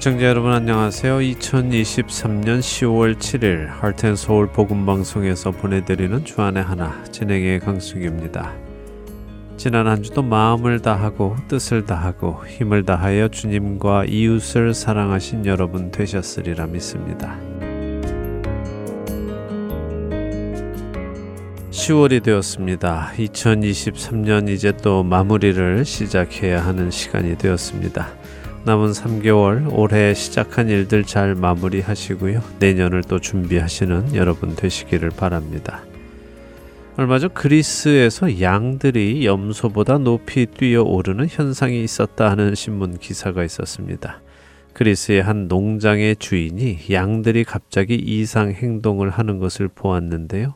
애청자 0.00 0.24
여러분 0.24 0.50
안녕하세요. 0.50 1.18
2023년 1.18 2.60
10월 2.60 3.18
7일 3.18 3.66
할텐서울 3.66 4.46
복음방송에서 4.46 5.50
보내드리는 5.50 6.24
주안의 6.24 6.62
하나 6.62 7.04
진행의 7.12 7.60
강수기입니다. 7.60 8.50
지난 9.58 9.86
한 9.86 10.02
주도 10.02 10.22
마음을 10.22 10.80
다하고 10.80 11.36
뜻을 11.48 11.84
다하고 11.84 12.46
힘을 12.46 12.86
다하여 12.86 13.28
주님과 13.28 14.06
이웃을 14.06 14.72
사랑하신 14.72 15.44
여러분 15.44 15.90
되셨으리라 15.90 16.66
믿습니다. 16.68 17.38
10월이 21.70 22.22
되었습니다. 22.22 23.12
2023년 23.18 24.48
이제 24.48 24.72
또 24.72 25.02
마무리를 25.02 25.84
시작해야 25.84 26.64
하는 26.64 26.90
시간이 26.90 27.36
되었습니다. 27.36 28.19
남은 28.62 28.90
3개월 28.90 29.72
올해 29.72 30.12
시작한 30.12 30.68
일들 30.68 31.04
잘 31.04 31.34
마무리하시고요. 31.34 32.42
내년을 32.58 33.02
또 33.04 33.18
준비하시는 33.18 34.14
여러분 34.14 34.54
되시기를 34.54 35.10
바랍니다. 35.10 35.82
얼마 36.98 37.18
전 37.18 37.32
그리스에서 37.32 38.42
양들이 38.42 39.24
염소보다 39.24 39.96
높이 39.96 40.44
뛰어 40.44 40.82
오르는 40.82 41.28
현상이 41.30 41.82
있었다 41.82 42.30
하는 42.30 42.54
신문 42.54 42.98
기사가 42.98 43.44
있었습니다. 43.44 44.20
그리스의 44.74 45.22
한 45.22 45.48
농장의 45.48 46.16
주인이 46.16 46.80
양들이 46.90 47.44
갑자기 47.44 47.94
이상 47.94 48.52
행동을 48.52 49.08
하는 49.08 49.38
것을 49.38 49.68
보았는데요. 49.68 50.54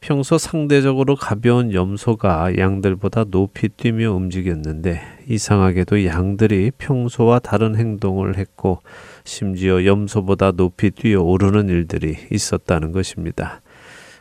평소 0.00 0.38
상대적으로 0.38 1.14
가벼운 1.14 1.74
염소가 1.74 2.56
양들보다 2.56 3.24
높이 3.24 3.68
뛰며 3.68 4.12
움직였는데 4.12 5.00
이상하게도 5.28 6.06
양들이 6.06 6.72
평소와 6.78 7.38
다른 7.38 7.76
행동을 7.76 8.38
했고 8.38 8.80
심지어 9.24 9.84
염소보다 9.84 10.52
높이 10.52 10.90
뛰어 10.90 11.20
오르는 11.22 11.68
일들이 11.68 12.16
있었다는 12.32 12.92
것입니다. 12.92 13.60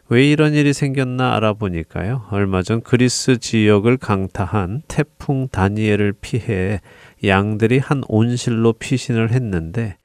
왜 0.09 0.29
이런 0.29 0.53
일이 0.53 0.73
생겼나 0.73 1.35
알아보니까요. 1.35 2.25
얼마 2.29 2.61
전 2.61 2.81
그리스 2.81 3.37
지역을 3.37 3.97
강타한 3.97 4.81
태풍 4.89 5.47
다니엘을 5.47 6.13
피해 6.19 6.81
양들이 7.23 7.77
한 7.77 8.03
온실로 8.09 8.73
피신을 8.73 9.31
했는데 9.31 9.95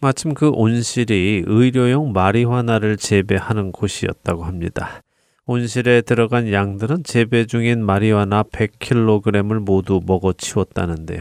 마침 0.00 0.32
그 0.32 0.48
온실이 0.48 1.42
의료용 1.46 2.12
마리화나를 2.12 2.96
재배하는 2.96 3.72
곳이었다고 3.72 4.44
합니다. 4.44 5.02
온실에 5.48 6.02
들어간 6.02 6.52
양들은 6.52 7.04
재배 7.04 7.46
중인 7.46 7.82
마리화나 7.82 8.42
100kg을 8.42 9.60
모두 9.60 9.98
먹어 10.04 10.34
치웠다는데요. 10.34 11.20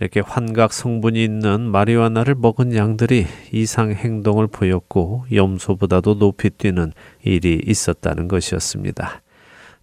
이렇게 0.00 0.18
환각 0.18 0.72
성분이 0.72 1.22
있는 1.22 1.70
마리화나를 1.70 2.34
먹은 2.34 2.74
양들이 2.74 3.24
이상 3.52 3.92
행동을 3.92 4.48
보였고 4.48 5.26
염소보다도 5.32 6.18
높이 6.18 6.50
뛰는 6.50 6.92
일이 7.22 7.62
있었다는 7.64 8.26
것이었습니다. 8.26 9.22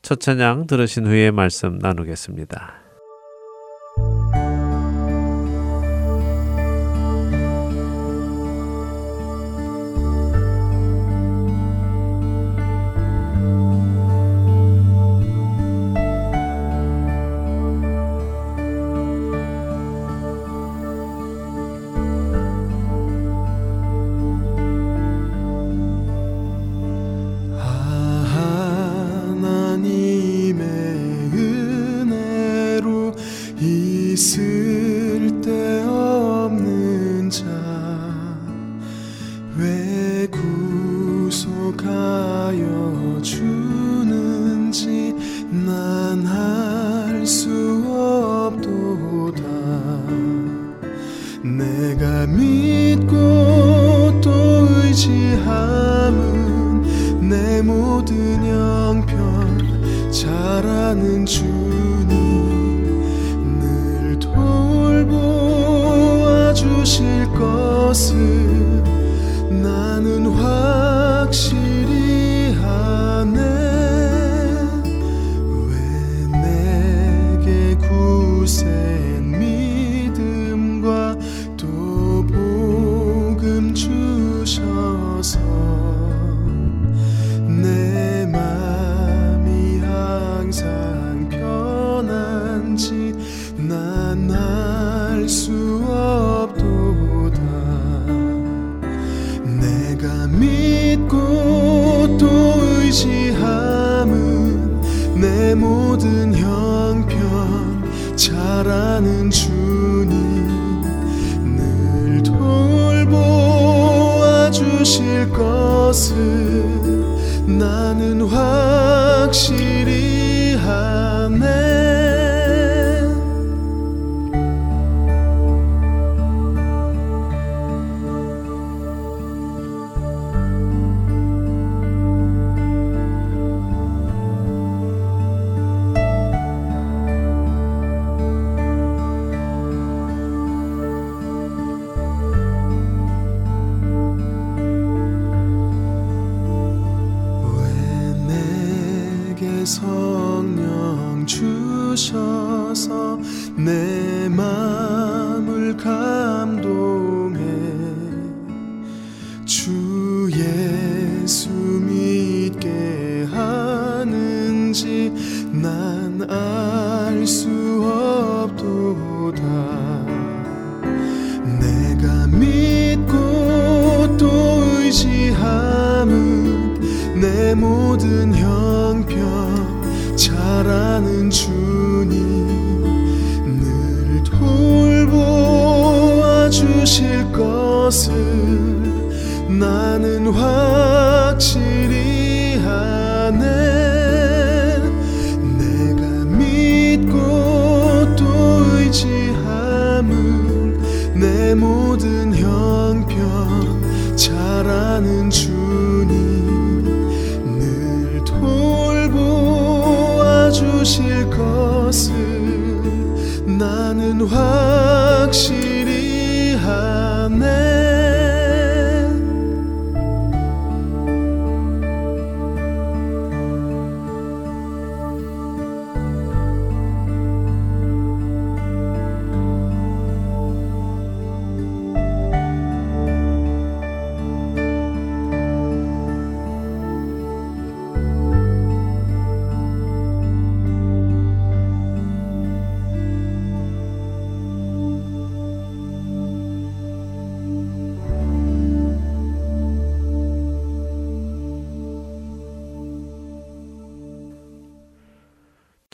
첫 0.01 0.19
찬양 0.19 0.67
들으신 0.67 1.07
후에 1.07 1.31
말씀 1.31 1.77
나누겠습니다. 1.79 2.78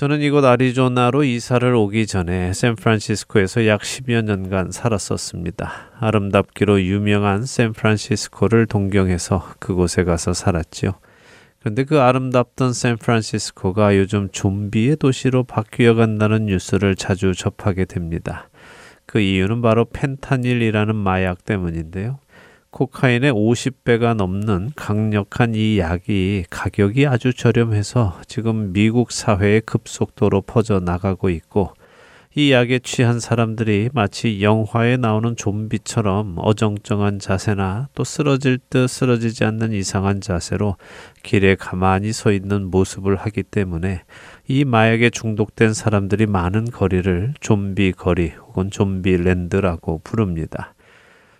저는 0.06 0.22
이곳 0.22 0.46
아리조나로 0.46 1.24
이사를 1.24 1.74
오기 1.74 2.06
전에 2.06 2.54
샌프란시스코에서 2.54 3.66
약 3.66 3.82
10여 3.82 4.22
년간 4.22 4.70
살았었습니다. 4.70 5.72
아름답기로 6.00 6.84
유명한 6.84 7.44
샌프란시스코를 7.44 8.68
동경해서 8.68 9.54
그곳에 9.58 10.04
가서 10.04 10.34
살았지요. 10.34 10.92
그런데 11.60 11.86
그 11.86 12.02
아름답던 12.02 12.74
샌프란시스코가 12.74 13.98
요즘 13.98 14.30
좀비의 14.32 14.98
도시로 14.98 15.44
바뀌어 15.44 15.96
간다는 15.96 16.46
뉴스를 16.46 16.96
자주 16.96 17.34
접하게 17.34 17.86
됩니다. 17.86 18.48
그 19.08 19.20
이유는 19.20 19.64
바로 19.64 19.86
펜타닐이라는 19.86 20.96
마약 20.96 21.46
때문인데요. 21.46 22.20
코카인의 22.76 23.32
50배가 23.32 24.16
넘는 24.16 24.72
강력한 24.76 25.56
이 25.56 25.80
약이 25.80 26.44
가격이 26.50 27.08
아주 27.08 27.34
저렴해서 27.34 28.20
지금 28.28 28.74
미국 28.74 29.14
사회에 29.14 29.62
급속도로 29.62 30.42
퍼져 30.42 30.82
나가고 30.82 31.30
있고 31.30 31.72
이 32.36 32.52
약에 32.52 32.80
취한 32.80 33.22
사람들이 33.22 33.92
마치 33.94 34.42
영화에 34.42 34.98
나오는 34.98 35.38
좀비처럼 35.38 36.36
어정쩡한 36.38 37.20
자세나 37.20 37.88
또 37.96 38.04
쓰러질 38.04 38.60
듯 38.70 38.90
쓰러지지 38.90 39.46
않는 39.46 39.72
이상한 39.72 40.20
자세로 40.20 40.76
길에 41.24 41.56
가만히 41.56 42.12
서 42.12 42.34
있는 42.34 42.70
모습을 42.70 43.16
하기 43.16 43.44
때문에 43.44 44.02
이 44.50 44.66
마약에 44.66 45.12
중독된 45.12 45.74
사람들이 45.74 46.26
많은 46.26 46.66
거리를 46.66 47.36
좀비 47.40 47.94
거리 47.94 48.32
혹은 48.32 48.70
좀비 48.70 49.16
랜드라고 49.16 50.02
부릅니다. 50.04 50.75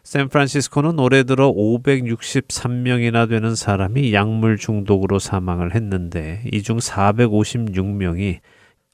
샌프란시스코는 0.06 1.00
올해 1.00 1.24
들어 1.24 1.52
563명이나 1.52 3.28
되는 3.28 3.56
사람이 3.56 4.14
약물 4.14 4.58
중독으로 4.58 5.18
사망을 5.18 5.74
했는데 5.74 6.44
이 6.54 6.62
중 6.62 6.78
456명이 6.78 8.38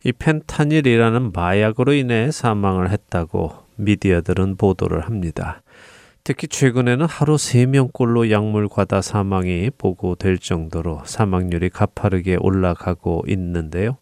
이 0.06 0.12
펜타닐이라는 0.14 1.34
마약으로 1.34 1.94
인해 1.94 2.32
사망을 2.32 2.92
했다고 2.92 3.52
미디어들은 3.76 4.56
보도를 4.56 5.02
합니다. 5.02 5.62
특히 6.24 6.48
최근에는 6.48 7.06
하루 7.06 7.36
3명꼴로 7.36 8.32
약물 8.32 8.70
과다 8.70 9.02
사망이 9.02 9.70
보고될 9.78 10.38
정도로 10.38 11.02
사망률이 11.06 11.72
가파르게 11.72 12.38
올라가고 12.40 13.26
있는데요. 13.28 13.98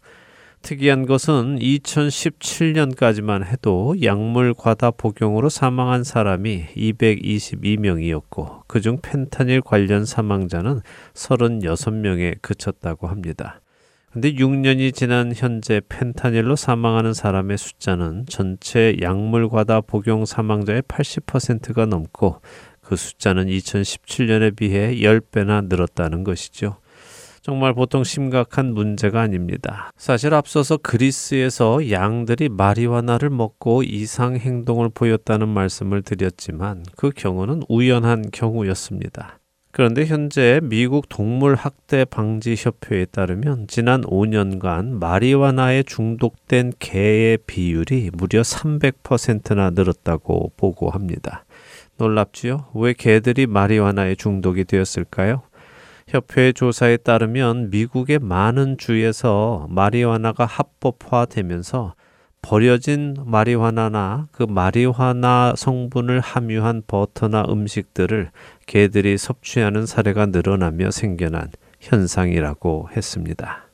특이한 0.62 1.06
것은 1.06 1.58
2017년까지만 1.60 3.46
해도 3.46 3.96
약물 4.02 4.54
과다 4.54 4.92
복용으로 4.92 5.50
사망한 5.50 6.04
사람이 6.04 6.68
222명이었고 6.76 8.68
그중 8.68 9.00
펜타닐 9.02 9.62
관련 9.62 10.06
사망자는 10.06 10.82
36명에 11.14 12.42
그쳤다고 12.42 13.08
합니다. 13.08 13.62
근데 14.12 14.34
6년이 14.34 14.94
지난 14.94 15.34
현재 15.36 15.82
펜타닐로 15.88 16.56
사망하는 16.56 17.14
사람의 17.14 17.58
숫자는 17.58 18.26
전체 18.28 18.98
약물 19.02 19.50
과다 19.50 19.82
복용 19.82 20.26
사망자의 20.26 20.82
80%가 20.84 21.86
넘고 21.86 22.42
그 22.82 22.96
숫자는 22.96 23.46
2017년에 23.46 24.56
비해 24.56 24.96
10배나 24.96 25.68
늘었다는 25.68 26.24
것이죠. 26.24 26.78
정말 27.50 27.74
보통 27.74 28.04
심각한 28.04 28.76
문제가 28.76 29.22
아닙니다. 29.22 29.90
사실 29.98 30.36
앞서서 30.36 30.78
그리스에서 30.78 31.90
양들이 31.90 32.48
마리화나를 32.48 33.32
먹고 33.32 33.82
이상 33.82 34.36
행동을 34.36 34.90
보였다는 34.90 35.48
말씀을 35.48 36.04
드렸지만 36.04 36.84
그 36.96 37.10
경우는 37.10 37.64
우연한 37.68 38.30
경우였습니다. 38.32 39.40
그런데 39.72 40.06
현재 40.06 40.60
미국 40.62 41.10
동물학대 41.10 42.06
방지 42.06 42.54
협회에 42.56 43.06
따르면 43.06 43.66
지난 43.68 44.02
5년간 44.02 45.00
마리화나에 45.00 45.82
중독된 45.82 46.74
개의 46.78 47.40
비율이 47.48 48.12
무려 48.14 48.42
300%나 48.42 49.72
늘었다고 49.72 50.52
보고합니다. 50.56 51.46
놀랍지요? 51.98 52.68
왜 52.76 52.94
개들이 52.94 53.48
마리화나에 53.48 54.14
중독이 54.14 54.66
되었을까요? 54.66 55.42
협회 56.10 56.52
조사에 56.52 56.98
따르면 56.98 57.70
미국의 57.70 58.18
많은 58.18 58.80
주에서 58.80 59.68
마리화나가 59.70 60.44
합법화되면서 60.44 61.94
버려진 62.42 63.16
마리화나나 63.28 64.28
그 64.32 64.42
마리화나 64.42 65.54
성분을 65.56 66.20
함유한 66.20 66.82
버터나 66.88 67.46
음식들을 67.48 68.32
개들이 68.66 69.20
섭취하는 69.20 69.86
사례가 69.86 70.26
늘어나며 70.26 70.90
생겨난 70.90 71.52
현상이라고 71.80 72.90
했습니다. 72.96 73.69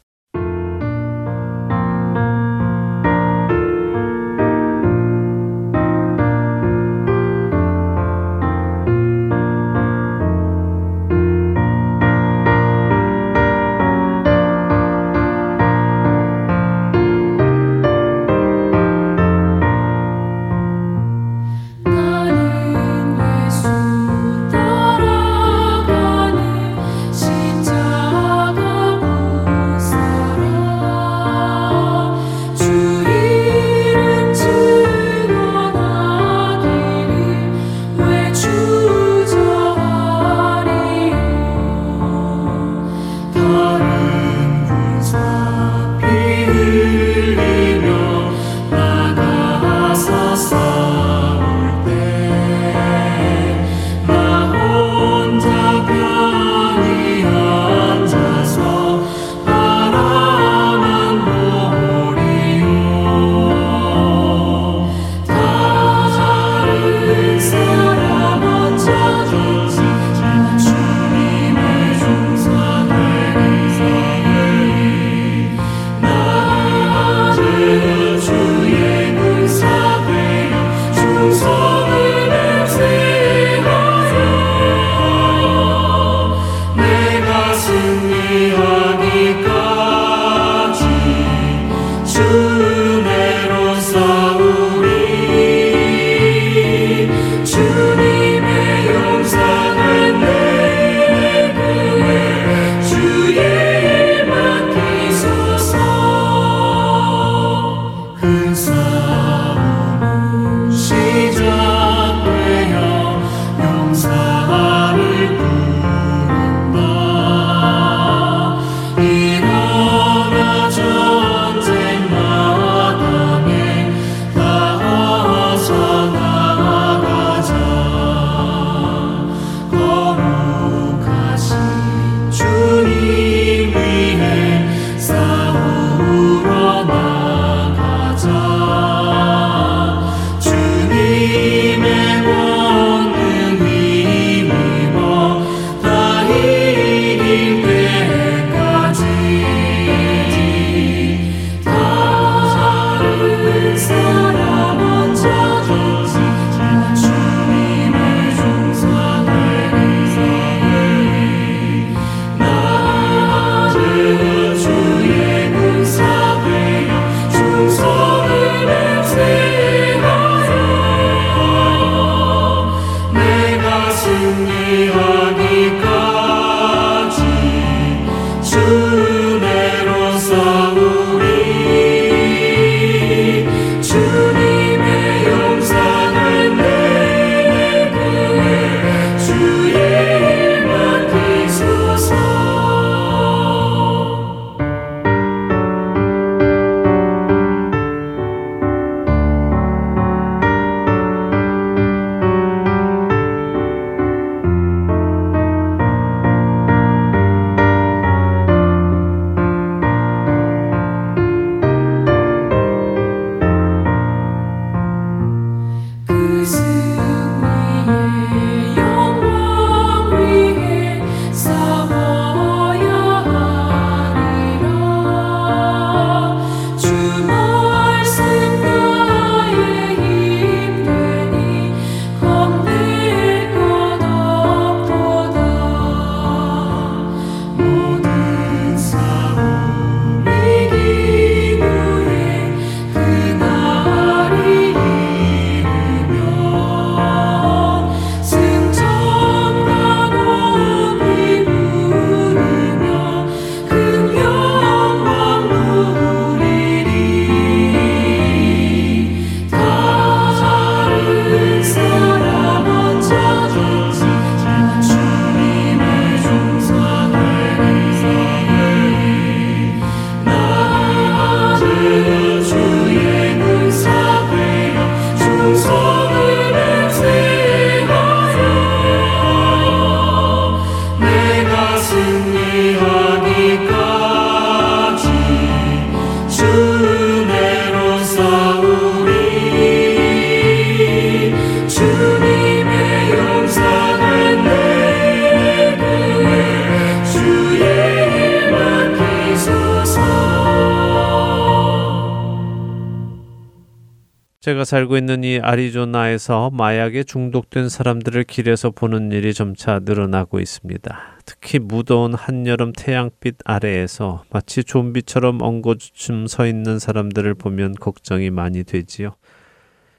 살고 304.66 304.98
있는 304.98 305.24
이 305.24 305.40
아리조나에서 305.40 306.50
마약에 306.52 307.04
중독된 307.04 307.70
사람들을 307.70 308.24
길에서 308.26 308.72
보는 308.72 309.12
일이 309.12 309.34
점차 309.34 309.80
늘어나고 309.84 310.40
있습니다. 310.40 311.20
특히 311.26 311.60
무더운 311.60 312.14
한여름 312.14 312.74
태양빛 312.74 313.36
아래에서 313.46 314.24
마치 314.32 314.64
좀비처럼 314.64 315.42
엉거주춤 315.42 316.28
서 316.28 316.46
있는 316.46 316.80
사람들을 316.80 317.34
보면 317.36 317.76
걱정이 317.76 318.30
많이 318.30 318.64
되지요. 318.64 319.16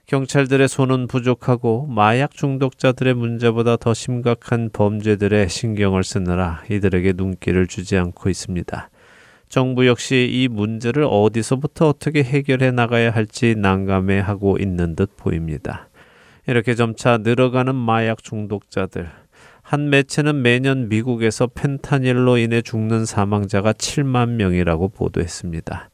경찰들의 0.06 0.68
손은 0.68 1.08
부족하고 1.08 1.87
마약 1.87 2.32
중독자들의 2.32 3.14
문제보다 3.14 3.76
더 3.76 3.92
심각한 3.92 4.70
범죄들의 4.73 5.49
신경을 5.49 6.04
쓰느라 6.04 6.62
이들에게 6.70 7.14
눈길을 7.16 7.66
주지 7.66 7.96
않고 7.96 8.28
있습니다. 8.28 8.90
정부 9.49 9.87
역시 9.87 10.29
이 10.31 10.49
문제를 10.49 11.07
어디서부터 11.09 11.88
어떻게 11.88 12.23
해결해 12.23 12.73
나가야 12.73 13.11
할지 13.11 13.55
난감해 13.57 14.19
하고 14.19 14.59
있는 14.59 14.97
듯 14.97 15.17
보입니다. 15.17 15.88
이렇게 16.47 16.75
점차 16.75 17.19
늘어가는 17.19 17.75
마약 17.75 18.23
중독자들. 18.23 19.09
한 19.62 19.91
매체는 19.91 20.43
매년 20.43 20.88
미국에서 20.88 21.49
펜타닐로 21.49 22.38
인해 22.38 22.62
죽는 22.62 23.05
사망자가 23.05 23.73
7만 23.73 24.31
명이라고 24.31 24.88
보도했습니다. 24.88 25.91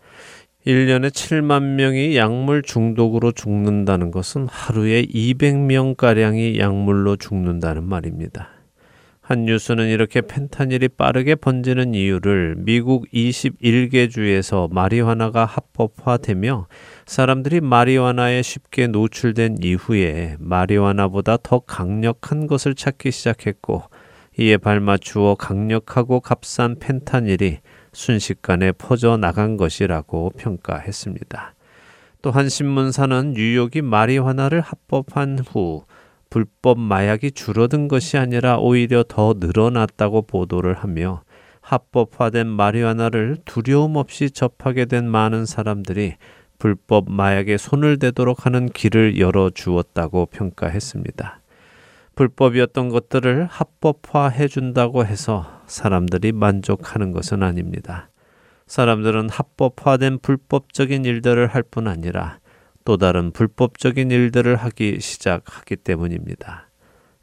1년에 0.67 1.11
7만 1.11 1.75
명이 1.75 2.17
약물 2.17 2.63
중독으로 2.63 3.33
죽는다는 3.33 4.11
것은 4.11 4.47
하루에 4.47 5.03
200명가량이 5.07 6.59
약물로 6.59 7.17
죽는다는 7.17 7.85
말입니다. 7.85 8.51
한 9.25 9.45
뉴스는 9.45 9.89
이렇게 9.89 10.21
펜타닐이 10.21 10.89
빠르게 10.89 11.37
번지는 11.37 11.95
이유를 11.95 12.57
미국 12.59 13.07
21개 13.13 14.11
주에서 14.11 14.67
마리화나가 14.73 15.45
합법화되며 15.45 16.67
사람들이 17.07 17.61
마리화나에 17.61 18.43
쉽게 18.43 18.89
노출된 18.89 19.59
이후에 19.63 20.37
마리화나보다 20.41 21.37
더 21.41 21.61
강력한 21.61 22.49
것을 22.49 22.75
찾기 22.75 23.13
시작했고 23.13 23.85
이에 24.41 24.57
발맞추어 24.57 25.37
강력하고 25.37 26.19
값싼 26.19 26.81
펜타닐이 26.81 27.59
순식간에 27.93 28.73
퍼져 28.73 29.17
나간 29.17 29.57
것이라고 29.57 30.33
평가했습니다. 30.37 31.55
또 32.23 32.31
한 32.31 32.49
신문사는 32.49 33.35
뉴욕이 33.35 33.83
마리화나를 33.83 34.61
합법한 34.61 35.41
후 35.47 35.85
불법 36.33 36.79
마약이 36.79 37.33
줄어든 37.33 37.89
것이 37.89 38.17
아니라 38.17 38.57
오히려 38.57 39.05
더 39.07 39.35
늘어났다고 39.37 40.23
보도를 40.23 40.73
하며 40.73 41.25
합법화된 41.61 42.47
마리화나를 42.47 43.37
두려움 43.45 43.97
없이 43.97 44.31
접하게 44.31 44.87
된 44.87 45.07
많은 45.07 45.45
사람들이 45.45 46.15
불법 46.59 47.13
마약에 47.13 47.59
손을 47.59 47.99
대도록 47.99 48.47
하는 48.47 48.71
길을 48.71 49.19
열어 49.19 49.51
주었다고 49.51 50.25
평가했습니다. 50.33 51.41
불법이었던 52.15 52.89
것들을 52.89 53.49
합법화해 53.51 54.49
준다고 54.49 55.05
해서 55.05 55.61
사람들이 55.67 56.33
만족하는 56.33 57.13
것은 57.13 57.43
아닙니다. 57.43 58.09
사람들은 58.67 59.29
합법화된 59.29 60.21
불법적인 60.21 61.05
일들을 61.05 61.49
할 61.49 61.63
뿐 61.63 61.89
아니라 61.89 62.39
또 62.85 62.97
다른 62.97 63.31
불법적인 63.31 64.11
일들을 64.11 64.57
하기 64.57 64.99
시작하기 65.01 65.77
때문입니다. 65.77 66.69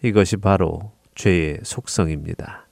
이것이 0.02 0.38
바로 0.38 0.94
죄의 1.16 1.60
속성입니다. 1.64 2.69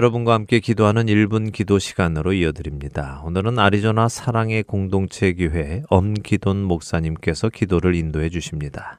여러분과 0.00 0.32
함께 0.32 0.60
기도하는 0.60 1.06
1분 1.06 1.52
기도 1.52 1.78
시간으로 1.78 2.32
이어드립니다. 2.32 3.20
오늘은 3.22 3.58
아리조나 3.58 4.08
사랑의 4.08 4.62
공동체 4.62 5.34
교회 5.34 5.82
엄기돈 5.90 6.62
목사님께서 6.62 7.50
기도를 7.50 7.94
인도해 7.94 8.30
주십니다. 8.30 8.96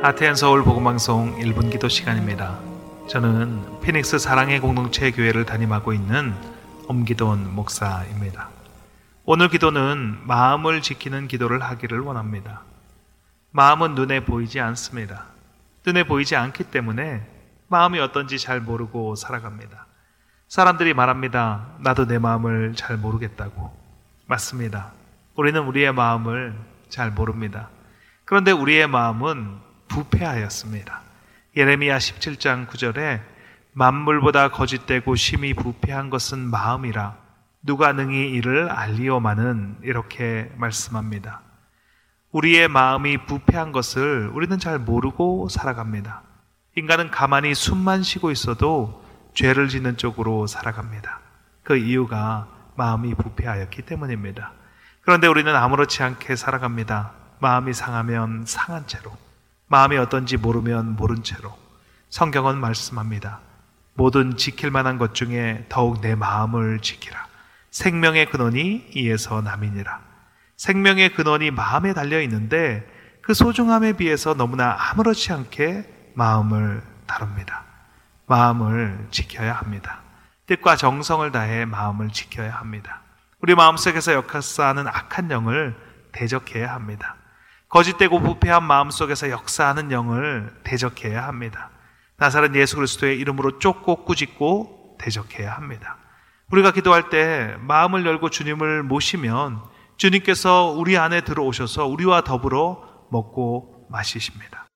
아테안 0.00 0.34
서울 0.34 0.64
복음방송 0.64 1.40
1분 1.40 1.70
기도 1.70 1.90
시간입니다. 1.90 2.58
저는 3.06 3.80
피닉스 3.82 4.18
사랑의 4.18 4.60
공동체 4.60 5.10
교회를 5.10 5.44
담임하고 5.44 5.92
있는 5.92 6.32
엄기돈 6.88 7.54
목사입니다. 7.54 8.48
오늘 9.26 9.50
기도는 9.50 10.26
마음을 10.26 10.80
지키는 10.80 11.28
기도를 11.28 11.62
하기를 11.62 12.00
원합니다. 12.00 12.62
마음은 13.56 13.94
눈에 13.94 14.20
보이지 14.20 14.60
않습니다. 14.60 15.24
눈에 15.86 16.04
보이지 16.04 16.36
않기 16.36 16.64
때문에 16.64 17.26
마음이 17.68 17.98
어떤지 18.00 18.38
잘 18.38 18.60
모르고 18.60 19.14
살아갑니다. 19.14 19.86
사람들이 20.46 20.92
말합니다. 20.92 21.66
나도 21.78 22.06
내 22.06 22.18
마음을 22.18 22.74
잘 22.74 22.98
모르겠다고. 22.98 23.74
맞습니다. 24.26 24.92
우리는 25.36 25.58
우리의 25.62 25.94
마음을 25.94 26.54
잘 26.90 27.10
모릅니다. 27.10 27.70
그런데 28.26 28.50
우리의 28.52 28.88
마음은 28.88 29.56
부패하였습니다. 29.88 31.00
예레미야 31.56 31.96
17장 31.96 32.66
9절에 32.66 33.22
만물보다 33.72 34.50
거짓되고 34.50 35.14
심히 35.14 35.54
부패한 35.54 36.10
것은 36.10 36.40
마음이라 36.40 37.16
누가 37.62 37.94
능히 37.94 38.32
이를 38.32 38.68
알리오마는 38.68 39.78
이렇게 39.82 40.52
말씀합니다. 40.56 41.45
우리의 42.36 42.68
마음이 42.68 43.24
부패한 43.24 43.72
것을 43.72 44.30
우리는 44.34 44.58
잘 44.58 44.78
모르고 44.78 45.48
살아갑니다. 45.48 46.20
인간은 46.76 47.10
가만히 47.10 47.54
숨만 47.54 48.02
쉬고 48.02 48.30
있어도 48.30 49.02
죄를 49.32 49.68
짓는 49.68 49.96
쪽으로 49.96 50.46
살아갑니다. 50.46 51.20
그 51.62 51.78
이유가 51.78 52.46
마음이 52.74 53.14
부패하였기 53.14 53.80
때문입니다. 53.80 54.52
그런데 55.00 55.26
우리는 55.26 55.56
아무렇지 55.56 56.02
않게 56.02 56.36
살아갑니다. 56.36 57.12
마음이 57.38 57.72
상하면 57.72 58.44
상한 58.46 58.86
채로, 58.86 59.16
마음이 59.68 59.96
어떤지 59.96 60.36
모르면 60.36 60.96
모른 60.96 61.22
채로. 61.22 61.56
성경은 62.10 62.58
말씀합니다. 62.58 63.40
모든 63.94 64.36
지킬 64.36 64.70
만한 64.70 64.98
것 64.98 65.14
중에 65.14 65.64
더욱 65.70 66.02
내 66.02 66.14
마음을 66.14 66.80
지키라. 66.80 67.28
생명의 67.70 68.28
근원이 68.28 68.90
이에서 68.94 69.40
남이니라. 69.40 70.05
생명의 70.56 71.12
근원이 71.12 71.50
마음에 71.50 71.92
달려 71.92 72.20
있는데 72.22 72.86
그 73.22 73.34
소중함에 73.34 73.94
비해서 73.94 74.34
너무나 74.34 74.76
아무렇지 74.78 75.32
않게 75.32 75.84
마음을 76.14 76.82
다룹니다. 77.06 77.64
마음을 78.26 79.06
지켜야 79.10 79.52
합니다. 79.54 80.00
뜻과 80.46 80.76
정성을 80.76 81.30
다해 81.32 81.64
마음을 81.64 82.10
지켜야 82.10 82.54
합니다. 82.54 83.02
우리 83.40 83.54
마음속에서 83.54 84.14
역사하는 84.14 84.86
악한 84.86 85.30
영을 85.30 85.76
대적해야 86.12 86.72
합니다. 86.72 87.16
거짓되고 87.68 88.20
부패한 88.20 88.62
마음속에서 88.64 89.30
역사하는 89.30 89.90
영을 89.90 90.54
대적해야 90.64 91.26
합니다. 91.26 91.70
나사렛 92.16 92.54
예수 92.54 92.76
그리스도의 92.76 93.18
이름으로 93.18 93.58
쫓고 93.58 94.04
꾸짖고 94.04 94.96
대적해야 94.98 95.52
합니다. 95.52 95.98
우리가 96.50 96.70
기도할 96.70 97.10
때 97.10 97.56
마음을 97.60 98.06
열고 98.06 98.30
주님을 98.30 98.84
모시면 98.84 99.60
주님께서 99.96 100.74
우리 100.76 100.96
안에 100.98 101.22
들어오셔서 101.22 101.86
우리와 101.86 102.22
더불어 102.22 103.06
먹고 103.10 103.86
마시십니다. 103.90 104.66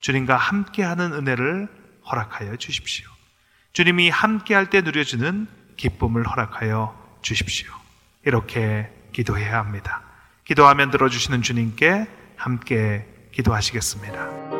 주님과 0.00 0.36
함께하는 0.36 1.12
은혜를 1.12 1.68
허락하여 2.10 2.56
주십시오. 2.56 3.08
주님이 3.72 4.10
함께할 4.10 4.70
때 4.70 4.80
누려지는 4.80 5.46
기쁨을 5.76 6.26
허락하여 6.26 7.18
주십시오. 7.22 7.70
이렇게 8.24 8.90
기도해야 9.12 9.58
합니다. 9.58 10.02
기도하면 10.44 10.90
들어주시는 10.90 11.42
주님께 11.42 12.06
함께 12.36 13.06
기도하시겠습니다. 13.32 14.57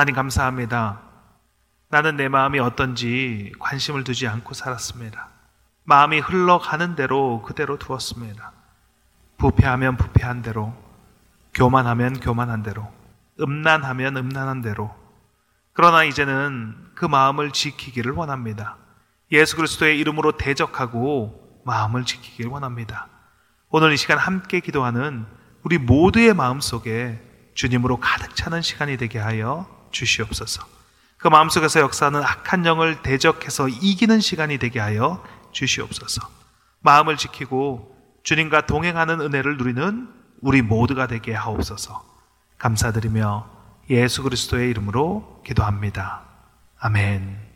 하나님 0.00 0.14
감사합니다. 0.14 0.98
나는 1.90 2.16
내 2.16 2.30
마음이 2.30 2.58
어떤지 2.58 3.52
관심을 3.58 4.02
두지 4.02 4.26
않고 4.28 4.54
살았습니다. 4.54 5.28
마음이 5.84 6.20
흘러가는 6.20 6.96
대로 6.96 7.42
그대로 7.42 7.78
두었습니다. 7.78 8.50
부패하면 9.36 9.98
부패한 9.98 10.40
대로, 10.40 10.72
교만하면 11.52 12.18
교만한 12.20 12.62
대로, 12.62 12.90
음란하면 13.42 14.16
음란한 14.16 14.62
대로. 14.62 14.90
그러나 15.74 16.02
이제는 16.04 16.74
그 16.94 17.04
마음을 17.04 17.50
지키기를 17.50 18.12
원합니다. 18.12 18.78
예수 19.32 19.54
그리스도의 19.56 19.98
이름으로 19.98 20.38
대적하고 20.38 21.60
마음을 21.66 22.06
지키길 22.06 22.46
원합니다. 22.46 23.06
오늘 23.68 23.92
이 23.92 23.98
시간 23.98 24.16
함께 24.16 24.60
기도하는 24.60 25.26
우리 25.62 25.76
모두의 25.76 26.32
마음 26.32 26.60
속에 26.60 27.20
주님으로 27.52 27.98
가득 27.98 28.34
차는 28.34 28.62
시간이 28.62 28.96
되게 28.96 29.18
하여 29.18 29.78
주시옵소서. 29.90 30.66
그 31.18 31.28
마음속에서 31.28 31.80
역사하는 31.80 32.22
악한 32.22 32.64
영을 32.64 33.02
대적해서 33.02 33.68
이기는 33.68 34.20
시간이 34.20 34.58
되게 34.58 34.80
하여 34.80 35.22
주시옵소서. 35.52 36.22
마음을 36.80 37.16
지키고 37.16 37.96
주님과 38.22 38.66
동행하는 38.66 39.20
은혜를 39.20 39.56
누리는 39.56 40.08
우리 40.40 40.62
모두가 40.62 41.06
되게 41.06 41.34
하옵소서. 41.34 42.04
감사드리며 42.58 43.48
예수 43.90 44.22
그리스도의 44.22 44.70
이름으로 44.70 45.42
기도합니다. 45.44 46.22
아멘. 46.78 47.49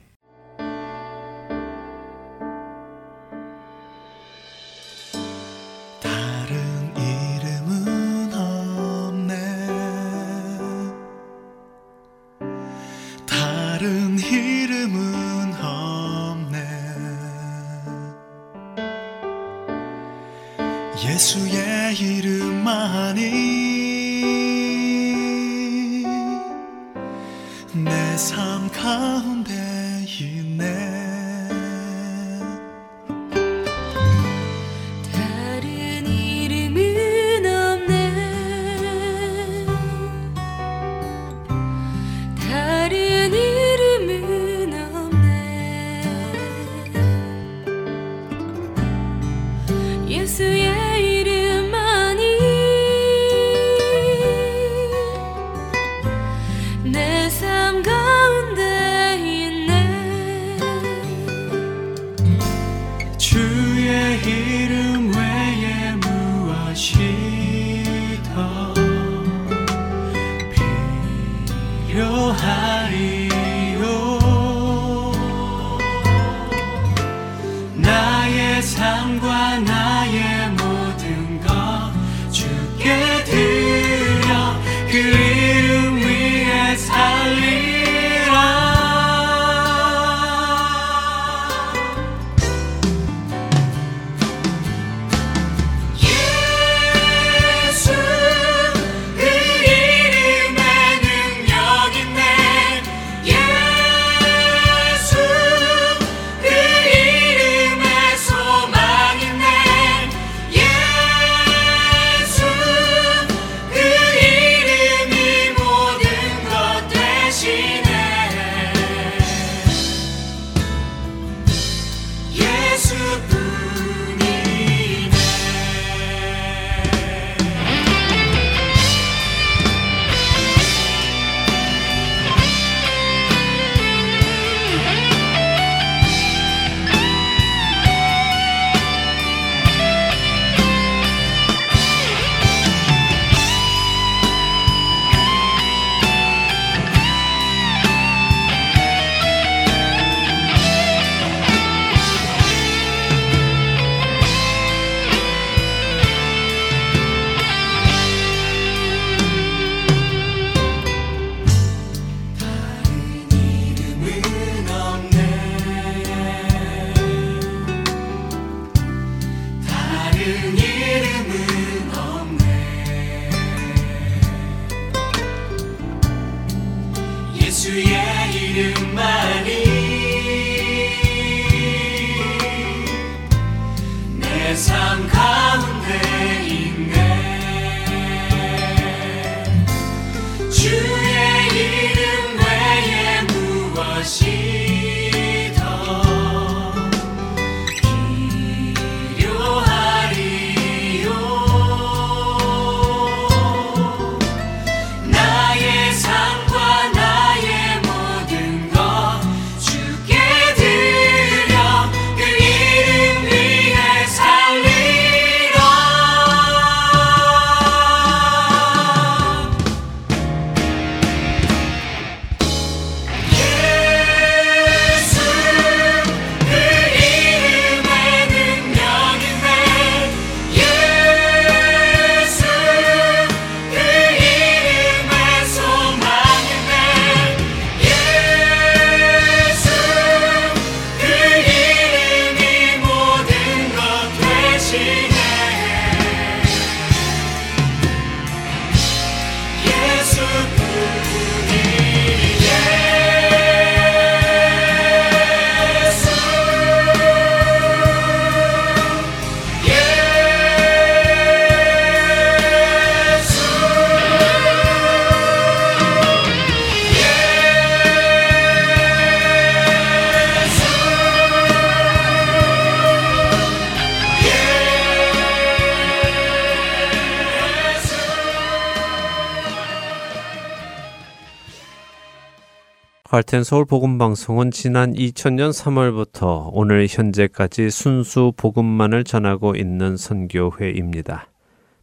할텐 283.15 283.45
서울 283.45 283.65
복음 283.65 283.97
방송은 283.97 284.51
지난 284.51 284.93
2000년 284.93 285.53
3월부터 285.53 286.49
오늘 286.53 286.89
현재까지 286.91 287.71
순수 287.71 288.33
복음만을 288.37 289.05
전하고 289.05 289.55
있는 289.55 289.97
선교회입니다. 289.97 291.29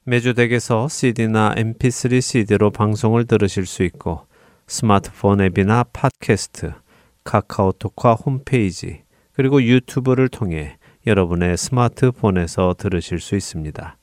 매주 0.04 0.34
댁에서 0.34 0.90
CD나 0.90 1.56
MP3 1.56 2.20
CD로 2.20 2.70
방송을 2.72 3.28
들으실 3.28 3.66
수 3.66 3.84
있고 3.84 4.26
스마트폰 4.68 5.40
앱이나 5.40 5.86
팟캐스트, 5.94 6.74
카카오톡과 7.24 8.16
홈페이지, 8.16 9.04
그리고 9.32 9.64
유튜브를 9.64 10.28
통해 10.28 10.76
여러분의 11.08 11.56
스마트폰에서 11.56 12.76
들으실 12.78 13.22
수 13.22 13.38
있습니다. 13.38 13.98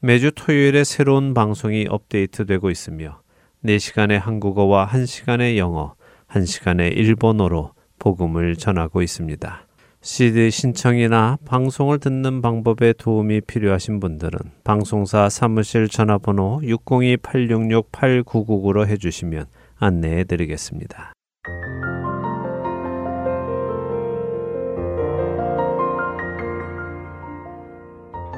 매주 0.00 0.30
토요일에 0.34 0.84
새로운 0.84 1.34
방송이 1.34 1.84
업데이트되고 1.90 2.70
있으며 2.70 3.20
4시간의 3.62 4.18
한국어와 4.20 4.88
1시간의 4.88 5.58
영어, 5.58 5.96
1시간의 6.30 6.96
일본어로 6.96 7.72
복음을 7.98 8.56
전하고 8.56 9.02
있습니다. 9.02 9.66
CD 10.02 10.50
신청이나 10.50 11.38
방송을 11.44 11.98
듣는 11.98 12.40
방법에 12.40 12.92
도움이 12.92 13.40
필요하신 13.40 13.98
분들은 13.98 14.38
방송사 14.62 15.28
사무실 15.28 15.88
전화번호 15.88 16.60
602-866-8999로 16.62 18.86
해주시면 18.86 19.46
안내해 19.78 20.22
드리겠습니다. 20.24 21.12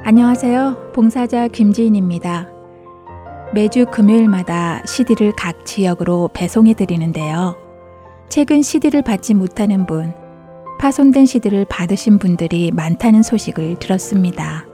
안녕하세요. 0.03 0.91
봉사자 0.93 1.47
김지인입니다. 1.47 2.49
매주 3.53 3.85
금요일마다 3.85 4.83
CD를 4.87 5.33
각 5.35 5.67
지역으로 5.67 6.31
배송해 6.33 6.73
드리는데요. 6.73 7.68
최근 8.29 8.61
CD를 8.61 9.01
받지 9.01 9.33
못하는 9.33 9.87
분, 9.87 10.13
파손된 10.79 11.25
CD를 11.25 11.65
받으신 11.67 12.19
분들이 12.19 12.71
많다는 12.71 13.23
소식을 13.23 13.77
들었습니다. 13.79 14.67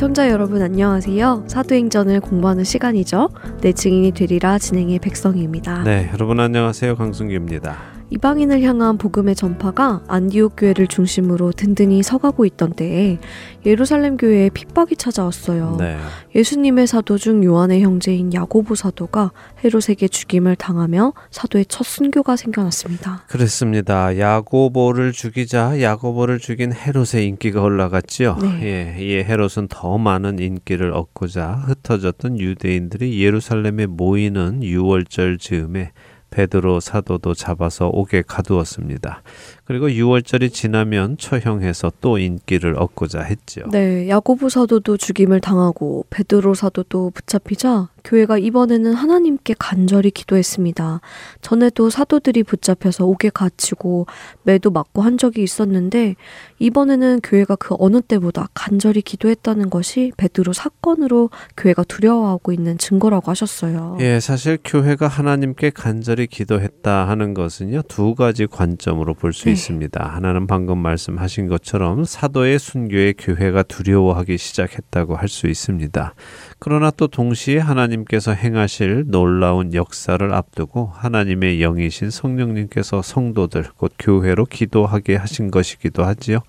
애청자 0.00 0.30
여러분 0.30 0.62
안녕하세요. 0.62 1.44
사도행전을 1.46 2.20
공부하는 2.20 2.64
시간이죠. 2.64 3.28
내 3.60 3.74
증인이 3.74 4.12
되리라 4.12 4.56
진행의 4.56 4.98
백성입니다. 4.98 5.84
네, 5.84 6.08
여러분 6.14 6.40
안녕하세요. 6.40 6.96
강승규입니다. 6.96 7.99
이방인을 8.10 8.62
향한 8.62 8.98
복음의 8.98 9.36
전파가 9.36 10.02
안디옥 10.08 10.54
교회를 10.56 10.88
중심으로 10.88 11.52
든든히 11.52 12.02
서가고 12.02 12.44
있던 12.44 12.72
때에 12.72 13.18
예루살렘 13.64 14.16
교회에 14.16 14.50
핍박이 14.50 14.96
찾아왔어요. 14.96 15.76
네. 15.78 15.96
예수님의 16.34 16.88
사도 16.88 17.18
중 17.18 17.44
요한의 17.44 17.82
형제인 17.82 18.34
야고보 18.34 18.74
사도가 18.74 19.30
헤롯에게 19.62 20.08
죽임을 20.08 20.56
당하며 20.56 21.12
사도의 21.30 21.66
첫 21.66 21.84
순교가 21.84 22.36
생겨났습니다. 22.36 23.24
그렇습니다. 23.28 24.18
야고보를 24.18 25.12
죽이자 25.12 25.80
야고보를 25.80 26.40
죽인 26.40 26.72
헤롯의 26.72 27.26
인기가 27.26 27.62
올라갔지요. 27.62 28.38
네. 28.42 28.60
예, 28.62 28.96
이 28.98 29.14
헤롯은 29.18 29.68
더 29.68 29.98
많은 29.98 30.40
인기를 30.40 30.92
얻고자 30.92 31.64
흩어졌던 31.66 32.40
유대인들이 32.40 33.22
예루살렘에 33.22 33.86
모이는 33.86 34.64
유월절 34.64 35.38
즈음에 35.38 35.92
베드로 36.30 36.80
사도도 36.80 37.34
잡아서 37.34 37.88
옥에 37.88 38.22
가두었습니다. 38.26 39.22
그리고 39.70 39.86
6월절이 39.86 40.52
지나면 40.52 41.16
처형해서 41.16 41.92
또 42.00 42.18
인기를 42.18 42.76
얻고자 42.76 43.20
했죠. 43.20 43.60
네, 43.70 44.08
야고보 44.08 44.48
사도도 44.48 44.96
죽임을 44.96 45.40
당하고 45.40 46.06
베드로 46.10 46.54
사도도 46.54 47.10
붙잡히자 47.10 47.88
교회가 48.02 48.38
이번에는 48.38 48.94
하나님께 48.94 49.54
간절히 49.58 50.10
기도했습니다. 50.10 51.00
전에도 51.42 51.90
사도들이 51.90 52.42
붙잡혀서 52.42 53.06
옥에 53.06 53.30
갇히고 53.32 54.06
매도 54.42 54.70
맞고 54.70 55.02
한 55.02 55.18
적이 55.18 55.42
있었는데 55.44 56.16
이번에는 56.58 57.20
교회가 57.22 57.56
그 57.56 57.76
어느 57.78 58.00
때보다 58.00 58.48
간절히 58.54 59.02
기도했다는 59.02 59.70
것이 59.70 60.12
베드로 60.16 60.52
사건으로 60.52 61.30
교회가 61.56 61.84
두려워하고 61.84 62.52
있는 62.52 62.78
증거라고 62.78 63.30
하셨어요. 63.30 63.98
예, 64.00 64.18
사실 64.18 64.58
교회가 64.64 65.06
하나님께 65.06 65.70
간절히 65.70 66.26
기도했다 66.26 67.08
하는 67.08 67.34
것은요, 67.34 67.82
두 67.82 68.14
가지 68.14 68.46
관점으로 68.46 69.14
볼수 69.14 69.44
네. 69.44 69.52
있습니다. 69.60 70.02
하나는 70.02 70.46
방금 70.46 70.78
말씀하신 70.78 71.46
것처럼 71.48 72.04
사도의 72.04 72.58
순교에 72.58 73.12
교회가 73.18 73.62
두려워하기 73.64 74.38
시작했다고 74.38 75.16
할 75.16 75.30
수 75.30 75.46
있습니다. 75.46 76.14
그러나 76.58 76.90
또 76.90 77.06
동시에 77.06 77.58
하나님께서 77.58 78.32
행하실 78.32 79.04
놀라운 79.06 79.74
역사를 79.74 80.34
앞두고 80.34 80.90
하나님의 80.92 81.60
영이신 81.60 82.10
성령님께서 82.10 83.00
성도들, 83.00 83.66
곧 83.76 83.92
교회로 83.96 84.46
기도하게 84.46 85.14
하신 85.14 85.52
것이기도 85.52 86.02
하지요. 86.02 86.40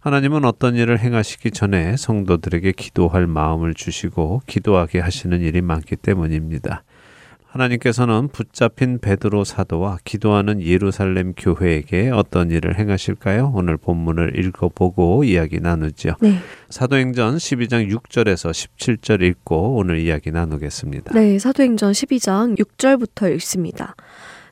하나님은 0.00 0.44
어떤 0.44 0.76
일을 0.76 0.98
행하시기 0.98 1.52
전에 1.52 1.96
성도들에게 1.96 2.72
기도할 2.72 3.26
마음을 3.26 3.72
주시고 3.72 4.42
기도하게 4.46 5.00
하시는 5.00 5.40
일이 5.40 5.62
많기 5.62 5.96
때문입니다. 5.96 6.84
하나님께서는 7.48 8.28
붙잡힌 8.28 8.98
베드로 8.98 9.44
사도와 9.44 9.98
기도하는 10.04 10.60
예루살렘 10.62 11.32
교회에게 11.34 12.10
어떤 12.10 12.50
일을 12.50 12.78
행하실까요? 12.78 13.52
오늘 13.54 13.76
본문을 13.76 14.38
읽어보고 14.38 15.24
이야기 15.24 15.58
나누죠. 15.58 16.14
네. 16.20 16.38
사도행전 16.68 17.36
12장 17.36 17.90
6절에서 17.90 18.50
17절 18.50 19.22
읽고 19.22 19.76
오늘 19.76 19.98
이야기 19.98 20.30
나누겠습니다. 20.30 21.14
네, 21.14 21.38
사도행전 21.38 21.92
12장 21.92 22.58
6절부터 22.58 23.32
읽습니다. 23.34 23.94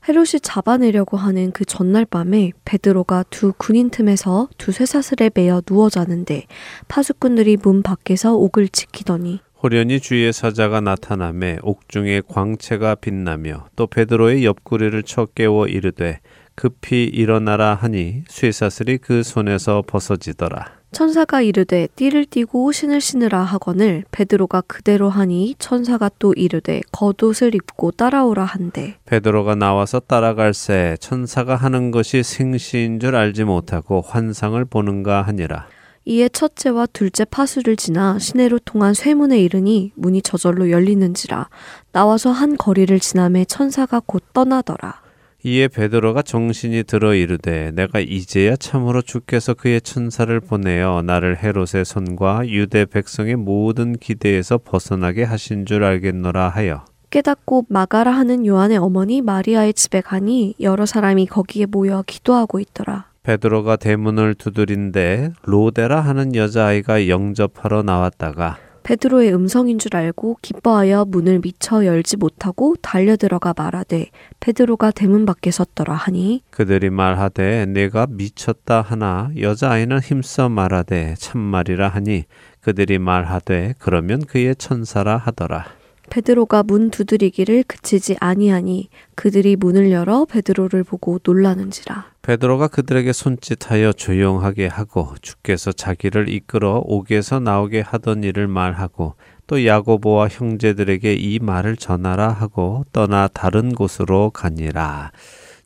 헤롯이 0.09 0.41
잡아내려고 0.41 1.17
하는 1.17 1.51
그 1.51 1.65
전날 1.65 2.05
밤에 2.05 2.53
베드로가 2.65 3.25
두 3.29 3.53
군인 3.59 3.91
틈에서 3.91 4.49
두 4.57 4.71
쇠사슬에 4.71 5.31
매여 5.35 5.63
누워 5.63 5.91
자는데 5.91 6.47
파수꾼들이 6.87 7.59
문 7.61 7.83
밖에서 7.83 8.35
옥을 8.37 8.69
지키더니 8.69 9.41
호련히 9.67 9.99
주의 9.99 10.33
사자가 10.33 10.81
나타나매 10.81 11.59
옥중에 11.61 12.23
광채가 12.29 12.95
빛나며 12.95 13.67
또 13.75 13.89
베드로의 13.89 14.45
옆구리를 14.45 15.03
쳐 15.03 15.27
깨워 15.35 15.67
이르되 15.67 16.21
급히 16.55 17.03
일어나라 17.03 17.75
하니 17.75 18.23
쇠사슬이 18.29 18.99
그 18.99 19.25
손에서 19.25 19.83
벗어지더라. 19.85 20.67
천사가 20.93 21.43
이르되 21.43 21.89
띠를 21.97 22.27
띠고 22.27 22.71
신을 22.71 23.01
신으라 23.01 23.41
하거늘 23.43 24.05
베드로가 24.13 24.61
그대로 24.69 25.11
하니 25.11 25.57
천사가 25.59 26.13
또 26.21 26.33
이르되 26.35 26.83
겉옷을 26.93 27.57
입고 27.57 27.91
따라오라 27.91 28.45
한대 28.45 28.95
베드로가 29.07 29.57
나와서 29.57 29.99
따라갈새 29.99 30.97
천사가 31.01 31.57
하는 31.57 31.91
것이 31.91 32.23
생시인 32.23 33.01
줄 33.01 33.17
알지 33.17 33.43
못하고 33.43 34.01
환상을 34.01 34.65
보는가 34.65 35.23
하니라. 35.23 35.67
이에 36.09 36.29
첫째와 36.29 36.87
둘째 36.87 37.25
파수를 37.25 37.75
지나 37.75 38.21
시내로 38.21 38.61
통한 38.61 38.95
쇠문에 38.95 39.41
이르니 39.41 39.91
문이 39.97 40.23
저절로 40.23 40.71
열리는지라 40.71 41.49
나와서 41.91 42.31
한 42.31 42.57
거리를 42.57 42.97
지나매 43.01 43.45
천사가 43.45 44.03
곧 44.07 44.23
떠나더라 44.33 45.03
이에 45.43 45.67
베드로가 45.67 46.23
정신이 46.23 46.85
들어 46.85 47.13
이르되 47.13 47.73
내가 47.73 47.99
이제야 47.99 48.55
참으로 48.55 49.03
주께서 49.03 49.55
그의 49.55 49.81
천사를 49.81 50.39
보내어 50.39 51.03
나를 51.03 51.43
헤롯의 51.43 51.85
손과 51.85 52.49
유대 52.51 52.85
백성의 52.85 53.35
모든 53.35 53.97
기대에서 53.97 54.59
벗어나게 54.59 55.25
하신 55.25 55.67
줄 55.67 55.83
알겠노라 55.83 56.49
하여 56.51 56.85
깨닫고 57.11 57.67
마가라 57.69 58.13
하는 58.13 58.47
요한의 58.47 58.77
어머니 58.77 59.23
마리아의 59.23 59.75
집에 59.75 60.01
가니 60.01 60.55
여러 60.61 60.87
사람이 60.87 61.27
거기에 61.27 61.67
모여 61.67 62.03
기도하고 62.07 62.61
있더라. 62.61 63.07
베드로가 63.27 63.75
대문을 63.75 64.35
두드린데 64.35 65.33
로데라 65.43 66.01
하는 66.01 66.37
여자아이가 66.37 67.09
영접하러 67.09 67.83
나왔다가 67.83 68.57
베드로의 68.85 69.35
음성인 69.35 69.81
줄 69.81 69.97
알고 69.97 70.39
기뻐하여 70.43 71.07
문을 71.09 71.41
미처 71.41 71.85
열지 71.85 72.19
못하고 72.19 72.77
달려 72.81 73.17
들어가 73.17 73.53
말하되 73.57 74.11
베드로가 74.39 74.93
대문 74.93 75.27
밖에 75.27 75.51
섰더라 75.51 75.93
하니 75.93 76.43
그들이 76.51 76.91
말하되 76.91 77.67
내가 77.67 78.07
미쳤다 78.09 78.81
하나 78.81 79.33
여자아이는 79.37 79.99
힘써 79.99 80.49
말하되 80.49 81.17
참말이라 81.19 81.89
하니 81.89 82.27
그들이 82.61 83.01
말하되 83.01 83.75
그러면 83.81 84.25
그의 84.25 84.55
천사라 84.55 85.17
하더라. 85.17 85.67
베드로가 86.11 86.63
문 86.63 86.91
두드리기를 86.91 87.65
그치지 87.65 88.19
아니하니 88.21 88.89
그들이 89.17 89.57
문을 89.57 89.91
열어 89.91 90.25
베드로를 90.25 90.85
보고 90.85 91.19
놀라는지라. 91.25 92.16
베드로가 92.27 92.67
그들에게 92.67 93.13
손짓하여 93.13 93.93
조용하게 93.93 94.67
하고 94.67 95.15
주께서 95.23 95.71
자기를 95.71 96.29
이끌어 96.29 96.83
옥에서 96.85 97.39
나오게 97.39 97.83
하던 97.83 98.25
일을 98.25 98.49
말하고 98.49 99.15
또 99.47 99.65
야고보와 99.65 100.27
형제들에게 100.27 101.15
이 101.15 101.39
말을 101.39 101.77
전하라 101.77 102.31
하고 102.31 102.85
떠나 102.93 103.29
다른 103.29 103.73
곳으로 103.77 104.31
가니라. 104.31 105.13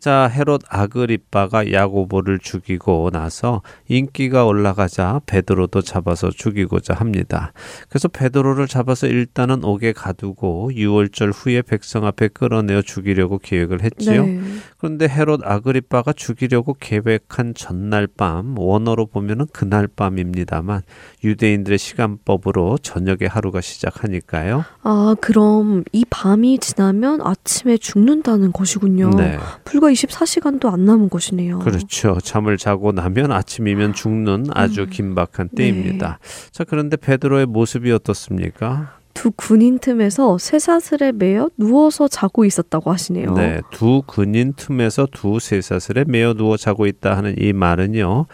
자, 0.00 0.30
헤롯 0.32 0.62
아그리빠가 0.70 1.70
야고보를 1.72 2.38
죽이고 2.38 3.10
나서 3.12 3.60
인기가 3.86 4.46
올라가자 4.46 5.20
베드로도 5.26 5.82
잡아서 5.82 6.30
죽이고자 6.30 6.94
합니다. 6.94 7.52
그래서 7.90 8.08
베드로를 8.08 8.66
잡아서 8.66 9.06
일단은 9.06 9.62
옥에 9.62 9.92
가두고 9.92 10.70
6월절 10.72 11.32
후에 11.34 11.60
백성 11.60 12.06
앞에 12.06 12.28
끌어내어 12.28 12.80
죽이려고 12.80 13.38
계획을 13.38 13.82
했지요. 13.82 14.24
네. 14.24 14.40
그런데 14.80 15.06
헤롯 15.06 15.42
아그리빠가 15.44 16.14
죽이려고 16.14 16.74
계획한 16.80 17.52
전날 17.54 18.06
밤, 18.06 18.58
원어로 18.58 19.06
보면은 19.06 19.46
그날 19.52 19.86
밤입니다만 19.86 20.80
유대인들의 21.22 21.78
시간법으로 21.78 22.78
저녁에 22.78 23.26
하루가 23.28 23.60
시작하니까요. 23.60 24.64
아, 24.82 25.14
그럼 25.20 25.84
이 25.92 26.06
밤이 26.08 26.58
지나면 26.60 27.20
아침에 27.20 27.76
죽는다는 27.76 28.52
것이군요. 28.52 29.10
네. 29.10 29.38
불과 29.64 29.88
24시간도 29.88 30.72
안 30.72 30.86
남은 30.86 31.10
것이네요. 31.10 31.58
그렇죠. 31.58 32.16
잠을 32.22 32.56
자고 32.56 32.92
나면 32.92 33.32
아침이면 33.32 33.92
죽는 33.92 34.46
아주 34.54 34.82
음. 34.82 34.86
긴박한 34.88 35.50
때입니다. 35.54 36.18
자, 36.52 36.64
그런데 36.64 36.96
베드로의 36.96 37.44
모습이 37.44 37.92
어떻습니까? 37.92 38.99
두 39.20 39.30
군인 39.32 39.78
틈에서 39.78 40.38
쇠사슬에 40.38 41.12
매여 41.12 41.50
누워서 41.58 42.08
자고 42.08 42.46
있었다고 42.46 42.90
하시네요. 42.90 43.34
네, 43.34 43.60
두 43.70 44.00
근인 44.06 44.54
틈에서 44.54 45.08
두 45.12 45.38
쇠사슬에 45.38 46.04
매어 46.08 46.32
누워 46.32 46.56
자고 46.56 46.86
있다 46.86 47.18
하는 47.18 47.34
이 47.38 47.52
말은요. 47.52 48.24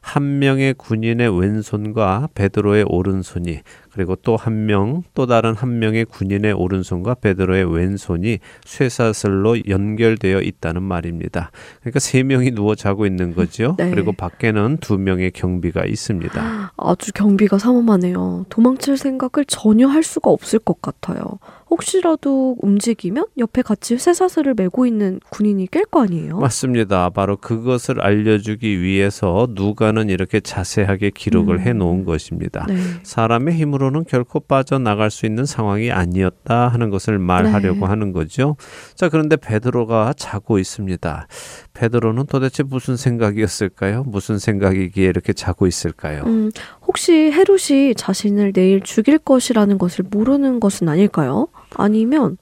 한 0.00 0.40
명의 0.40 0.74
군인의 0.74 1.38
왼손과 1.38 2.30
베드로의 2.34 2.86
오른손이 2.88 3.60
그리고 3.92 4.16
또 4.16 4.36
한 4.36 4.66
명, 4.66 5.02
또 5.14 5.26
다른 5.26 5.54
한 5.54 5.78
명의 5.78 6.04
군인의 6.04 6.52
오른손과 6.54 7.14
베드로의 7.14 7.72
왼손이 7.72 8.38
쇠사슬로 8.64 9.66
연결되어 9.68 10.40
있다는 10.40 10.82
말입니다. 10.82 11.50
그러니까 11.80 12.00
세 12.00 12.22
명이 12.22 12.52
누워 12.52 12.74
자고 12.74 13.06
있는 13.06 13.34
거죠. 13.34 13.76
네. 13.78 13.90
그리고 13.90 14.12
밖에는 14.12 14.78
두 14.80 14.98
명의 14.98 15.30
경비가 15.30 15.84
있습니다. 15.84 16.72
아주 16.76 17.12
경비가 17.12 17.58
삼엄하네요. 17.58 18.46
도망칠 18.48 18.96
생각을 18.96 19.44
전혀 19.46 19.86
할 19.86 20.02
수가 20.02 20.30
없을 20.30 20.58
것 20.58 20.80
같아요. 20.82 21.38
혹시라도 21.70 22.56
움직이면 22.60 23.26
옆에 23.38 23.62
같이 23.62 23.96
쇠사슬을 23.96 24.52
메고 24.54 24.84
있는 24.84 25.20
군인이 25.30 25.66
깰 25.68 25.88
거 25.90 26.02
아니에요? 26.02 26.38
맞습니다. 26.38 27.08
바로 27.10 27.36
그것을 27.38 28.00
알려주기 28.02 28.82
위해서 28.82 29.46
누가는 29.50 30.10
이렇게 30.10 30.40
자세하게 30.40 31.10
기록을 31.10 31.56
음. 31.56 31.60
해 31.60 31.72
놓은 31.72 32.04
것입니다. 32.04 32.66
네. 32.68 32.76
사람의 33.04 33.54
힘으로 33.54 33.81
는 33.90 34.04
결코 34.04 34.40
빠져나갈 34.40 35.10
수 35.10 35.26
있는 35.26 35.44
상황이 35.44 35.90
아니었다 35.90 36.68
하는 36.68 36.90
것을 36.90 37.18
말하려고 37.18 37.80
네. 37.80 37.86
하는 37.86 38.12
거죠. 38.12 38.56
자, 38.94 39.08
그런데 39.08 39.36
베드로가 39.36 40.14
자고 40.16 40.58
있습니다. 40.58 41.26
베드로는 41.74 42.26
도대체 42.26 42.62
무슨 42.62 42.96
생각이었을까요? 42.96 44.04
무슨 44.04 44.38
생각이기에 44.38 45.06
이렇게 45.06 45.32
자고 45.32 45.66
있을까요? 45.66 46.22
음, 46.26 46.50
혹시 46.86 47.12
헤롯이 47.12 47.94
자신을 47.96 48.52
내일 48.52 48.80
죽일 48.82 49.18
것이라는 49.18 49.78
것을 49.78 50.04
모르는 50.10 50.60
것은 50.60 50.88
아닐까요? 50.88 51.48
아니면 51.76 52.36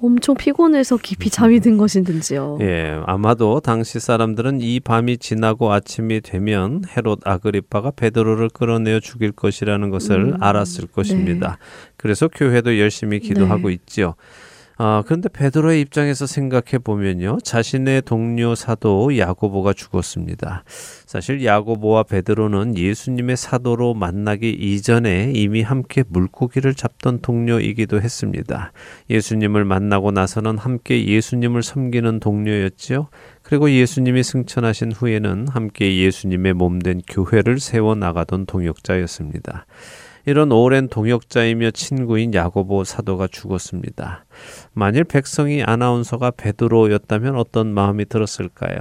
엄청 0.00 0.34
피곤해서 0.34 0.96
깊이 0.98 1.30
잠이 1.30 1.60
든 1.60 1.76
것이든지요. 1.78 2.58
예, 2.60 3.00
아마도 3.06 3.60
당시 3.60 4.00
사람들은 4.00 4.60
이 4.60 4.80
밤이 4.80 5.18
지나고 5.18 5.72
아침이 5.72 6.20
되면 6.20 6.82
헤롯 6.96 7.20
아그리빠가 7.24 7.90
베드로를 7.90 8.50
끌어내어 8.50 9.00
죽일 9.00 9.32
것이라는 9.32 9.90
것을 9.90 10.34
음, 10.34 10.42
알았을 10.42 10.88
것입니다. 10.88 11.58
그래서 11.96 12.28
교회도 12.28 12.78
열심히 12.78 13.20
기도하고 13.20 13.68
네. 13.68 13.74
있지요. 13.74 14.14
아, 14.76 15.04
그런데 15.06 15.28
베드로의 15.28 15.80
입장에서 15.82 16.26
생각해 16.26 16.78
보면요. 16.82 17.38
자신의 17.44 18.02
동료 18.02 18.56
사도 18.56 19.16
야고보가 19.16 19.72
죽었습니다. 19.72 20.64
사실 21.06 21.44
야고보와 21.44 22.02
베드로는 22.04 22.76
예수님의 22.76 23.36
사도로 23.36 23.94
만나기 23.94 24.50
이전에 24.50 25.30
이미 25.34 25.62
함께 25.62 26.02
물고기를 26.08 26.74
잡던 26.74 27.20
동료이기도 27.20 28.00
했습니다. 28.00 28.72
예수님을 29.10 29.64
만나고 29.64 30.10
나서는 30.10 30.58
함께 30.58 31.06
예수님을 31.06 31.62
섬기는 31.62 32.18
동료였지요. 32.18 33.08
그리고 33.42 33.70
예수님이 33.70 34.24
승천하신 34.24 34.90
후에는 34.90 35.48
함께 35.48 35.98
예수님의 35.98 36.54
몸된 36.54 37.02
교회를 37.08 37.60
세워 37.60 37.94
나가던 37.94 38.46
동역자였습니다. 38.46 39.66
이런 40.26 40.52
오랜 40.52 40.88
동역자이며 40.88 41.72
친구인 41.72 42.32
야고보 42.32 42.84
사도가 42.84 43.28
죽었습니다. 43.28 44.24
만일 44.72 45.04
백성이 45.04 45.62
아나운서가 45.62 46.32
베드로였다면 46.32 47.36
어떤 47.36 47.74
마음이 47.74 48.06
들었을까요? 48.06 48.78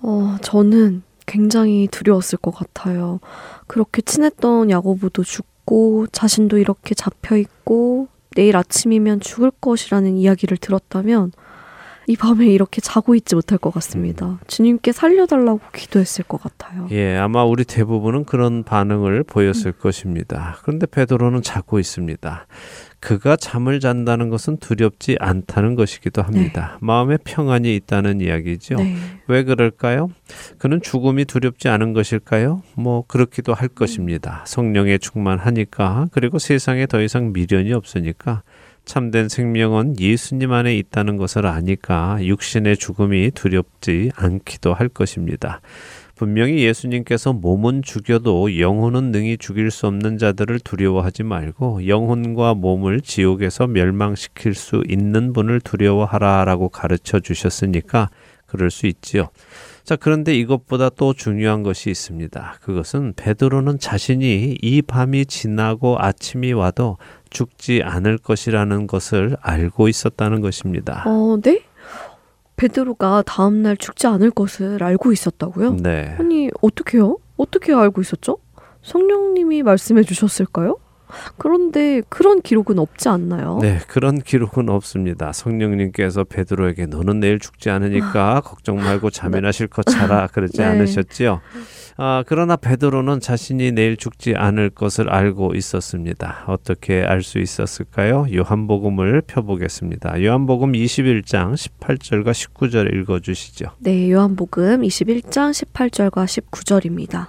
어, 0.00 0.36
저는 0.42 1.02
굉장히 1.26 1.88
두려웠을 1.90 2.38
것 2.38 2.52
같아요. 2.52 3.20
그렇게 3.66 4.00
친했던 4.00 4.70
야고보도 4.70 5.24
죽고 5.24 6.06
자신도 6.10 6.56
이렇게 6.56 6.94
잡혀 6.94 7.36
있고 7.36 8.08
내일 8.34 8.56
아침이면 8.56 9.20
죽을 9.20 9.50
것이라는 9.50 10.16
이야기를 10.16 10.56
들었다면 10.56 11.32
이 12.08 12.16
밤에 12.16 12.46
이렇게 12.46 12.80
자고 12.80 13.14
있지 13.14 13.34
못할 13.34 13.58
것 13.58 13.70
같습니다. 13.74 14.38
주님께 14.46 14.92
살려달라고 14.92 15.60
기도했을 15.74 16.24
것 16.24 16.40
같아요. 16.40 16.88
예, 16.90 17.16
아마 17.18 17.44
우리 17.44 17.64
대부분은 17.64 18.24
그런 18.24 18.64
반응을 18.64 19.24
보였을 19.24 19.72
것입니다. 19.72 20.56
그런데 20.62 20.86
베드로는 20.86 21.42
자고 21.42 21.78
있습니다. 21.78 22.46
그가 23.00 23.36
잠을 23.36 23.78
잔다는 23.78 24.30
것은 24.30 24.56
두렵지 24.56 25.18
않다는 25.20 25.74
것이기도 25.74 26.22
합니다. 26.22 26.78
마음에 26.80 27.18
평안이 27.22 27.76
있다는 27.76 28.22
이야기죠. 28.22 28.76
네. 28.76 28.96
왜 29.28 29.44
그럴까요? 29.44 30.10
그는 30.56 30.80
죽음이 30.80 31.26
두렵지 31.26 31.68
않은 31.68 31.92
것일까요? 31.92 32.62
뭐 32.74 33.04
그렇기도 33.06 33.52
할 33.52 33.68
것입니다. 33.68 34.42
성령에 34.46 34.96
충만하니까 34.96 36.08
그리고 36.10 36.38
세상에 36.38 36.86
더 36.86 37.02
이상 37.02 37.32
미련이 37.34 37.72
없으니까 37.74 38.42
참된 38.88 39.28
생명은 39.28 40.00
예수님 40.00 40.50
안에 40.50 40.74
있다는 40.78 41.18
것을 41.18 41.44
아니까 41.44 42.18
육신의 42.22 42.78
죽음이 42.78 43.30
두렵지 43.32 44.12
않기도 44.16 44.72
할 44.72 44.88
것입니다. 44.88 45.60
분명히 46.16 46.64
예수님께서 46.64 47.34
몸은 47.34 47.82
죽여도 47.82 48.58
영혼은 48.58 49.12
능히 49.12 49.36
죽일 49.36 49.70
수 49.70 49.86
없는 49.86 50.16
자들을 50.16 50.58
두려워하지 50.60 51.22
말고 51.22 51.86
영혼과 51.86 52.54
몸을 52.54 53.02
지옥에서 53.02 53.66
멸망시킬 53.66 54.54
수 54.54 54.82
있는 54.88 55.34
분을 55.34 55.60
두려워하라라고 55.60 56.70
가르쳐 56.70 57.20
주셨으니까 57.20 58.08
그럴 58.46 58.70
수 58.70 58.86
있지요. 58.86 59.28
자, 59.84 59.96
그런데 59.96 60.34
이것보다 60.34 60.90
또 60.90 61.14
중요한 61.14 61.62
것이 61.62 61.88
있습니다. 61.88 62.58
그것은 62.60 63.14
베드로는 63.16 63.78
자신이 63.78 64.58
이 64.60 64.82
밤이 64.82 65.24
지나고 65.26 65.96
아침이 65.98 66.52
와도 66.52 66.98
죽지 67.30 67.82
않을 67.84 68.18
것이라는 68.18 68.86
것을 68.86 69.36
알고 69.40 69.88
있었다는 69.88 70.40
것입니다. 70.40 71.04
어, 71.06 71.38
네? 71.42 71.62
베드로가 72.56 73.22
다음 73.26 73.62
날 73.62 73.76
죽지 73.76 74.06
않을 74.06 74.30
것을 74.30 74.82
알고 74.82 75.12
있었다고요? 75.12 75.74
네. 75.74 76.16
아니, 76.18 76.50
어떻게요? 76.60 77.18
어떻게 77.36 77.72
알고 77.72 78.00
있었죠? 78.00 78.38
성령님이 78.82 79.62
말씀해 79.62 80.02
주셨을까요? 80.02 80.78
그런데 81.36 82.02
그런 82.08 82.42
기록은 82.42 82.78
없지 82.78 83.08
않나요? 83.08 83.58
네, 83.62 83.78
그런 83.88 84.20
기록은 84.20 84.68
없습니다. 84.68 85.32
성령님께서 85.32 86.24
베드로에게 86.24 86.86
너는 86.86 87.20
내일 87.20 87.38
죽지 87.38 87.70
않으니까 87.70 88.42
걱정 88.44 88.76
말고 88.76 89.10
잠이나 89.10 89.52
실컷 89.52 89.84
자라 89.84 90.26
그러지 90.26 90.58
네. 90.58 90.64
않으셨지요. 90.64 91.40
아, 92.00 92.22
그러나 92.28 92.54
베드로는 92.54 93.18
자신이 93.18 93.72
내일 93.72 93.96
죽지 93.96 94.36
않을 94.36 94.70
것을 94.70 95.10
알고 95.10 95.56
있었습니다. 95.56 96.44
어떻게 96.46 97.02
알 97.02 97.24
수 97.24 97.40
있었을까요? 97.40 98.26
요한복음을 98.32 99.22
펴보겠습니다. 99.22 100.22
요한복음 100.22 100.72
21장 100.72 101.54
18절과 101.54 102.30
19절 102.30 102.94
읽어주시죠. 102.94 103.72
네, 103.80 104.12
요한복음 104.12 104.82
21장 104.82 105.50
18절과 105.50 106.24
19절입니다. 106.24 107.26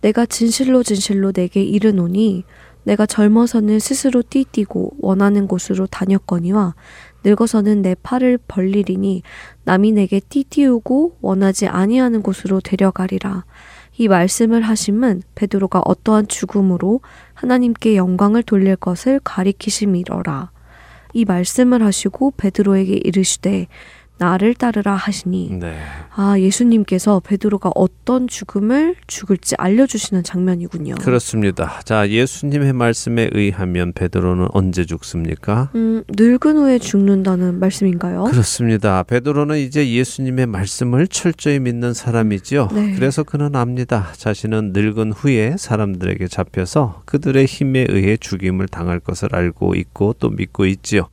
내가 0.00 0.24
진실로 0.24 0.82
진실로 0.82 1.32
내게 1.32 1.62
이르노니 1.62 2.44
내가 2.84 3.04
젊어서는 3.04 3.80
스스로 3.80 4.22
띠뛰고 4.22 4.94
원하는 5.00 5.46
곳으로 5.46 5.86
다녔거니와 5.86 6.74
늙어서는 7.22 7.82
내 7.82 7.94
팔을 8.02 8.38
벌리리니 8.48 9.22
남이 9.64 9.92
내게 9.92 10.20
띠띠우고 10.20 11.18
원하지 11.20 11.66
아니하는 11.66 12.22
곳으로 12.22 12.60
데려가리라. 12.60 13.44
이 13.96 14.08
말씀을 14.08 14.62
하심은 14.62 15.22
베드로가 15.34 15.82
어떠한 15.84 16.28
죽음으로 16.28 17.00
하나님께 17.34 17.96
영광을 17.96 18.42
돌릴 18.42 18.76
것을 18.76 19.20
가리키심이러라. 19.22 20.50
이 21.12 21.24
말씀을 21.24 21.84
하시고 21.84 22.32
베드로에게 22.36 23.00
이르시되 23.04 23.68
나를 24.16 24.54
따르라 24.54 24.94
하시니 24.94 25.50
네. 25.60 25.76
아 26.14 26.38
예수님께서 26.38 27.20
베드로가 27.20 27.72
어떤 27.74 28.28
죽음을 28.28 28.94
죽을지 29.08 29.56
알려주시는 29.58 30.22
장면이군요. 30.22 30.94
그렇습니다. 30.96 31.80
자, 31.84 32.08
예수님의 32.08 32.72
말씀에 32.72 33.30
의하면 33.32 33.92
베드로는 33.92 34.48
언제 34.52 34.84
죽습니까? 34.84 35.70
음 35.74 36.04
늙은 36.08 36.56
후에 36.56 36.78
죽는다는 36.78 37.58
말씀인가요? 37.58 38.24
그렇습니다. 38.24 39.02
베드로는 39.02 39.58
이제 39.58 39.90
예수님의 39.90 40.46
말씀을 40.46 41.08
철저히 41.08 41.58
믿는 41.58 41.92
사람이지요. 41.92 42.68
네. 42.72 42.94
그래서 42.94 43.24
그는 43.24 43.56
압니다. 43.56 44.12
자신은 44.12 44.72
늙은 44.72 45.12
후에 45.12 45.56
사람들에게 45.58 46.28
잡혀서 46.28 47.02
그들의 47.04 47.46
힘에 47.46 47.86
의해 47.88 48.16
죽임을 48.16 48.68
당할 48.68 49.00
것을 49.00 49.34
알고 49.34 49.74
있고 49.74 50.14
또 50.20 50.30
믿고 50.30 50.66
있지요. 50.66 51.08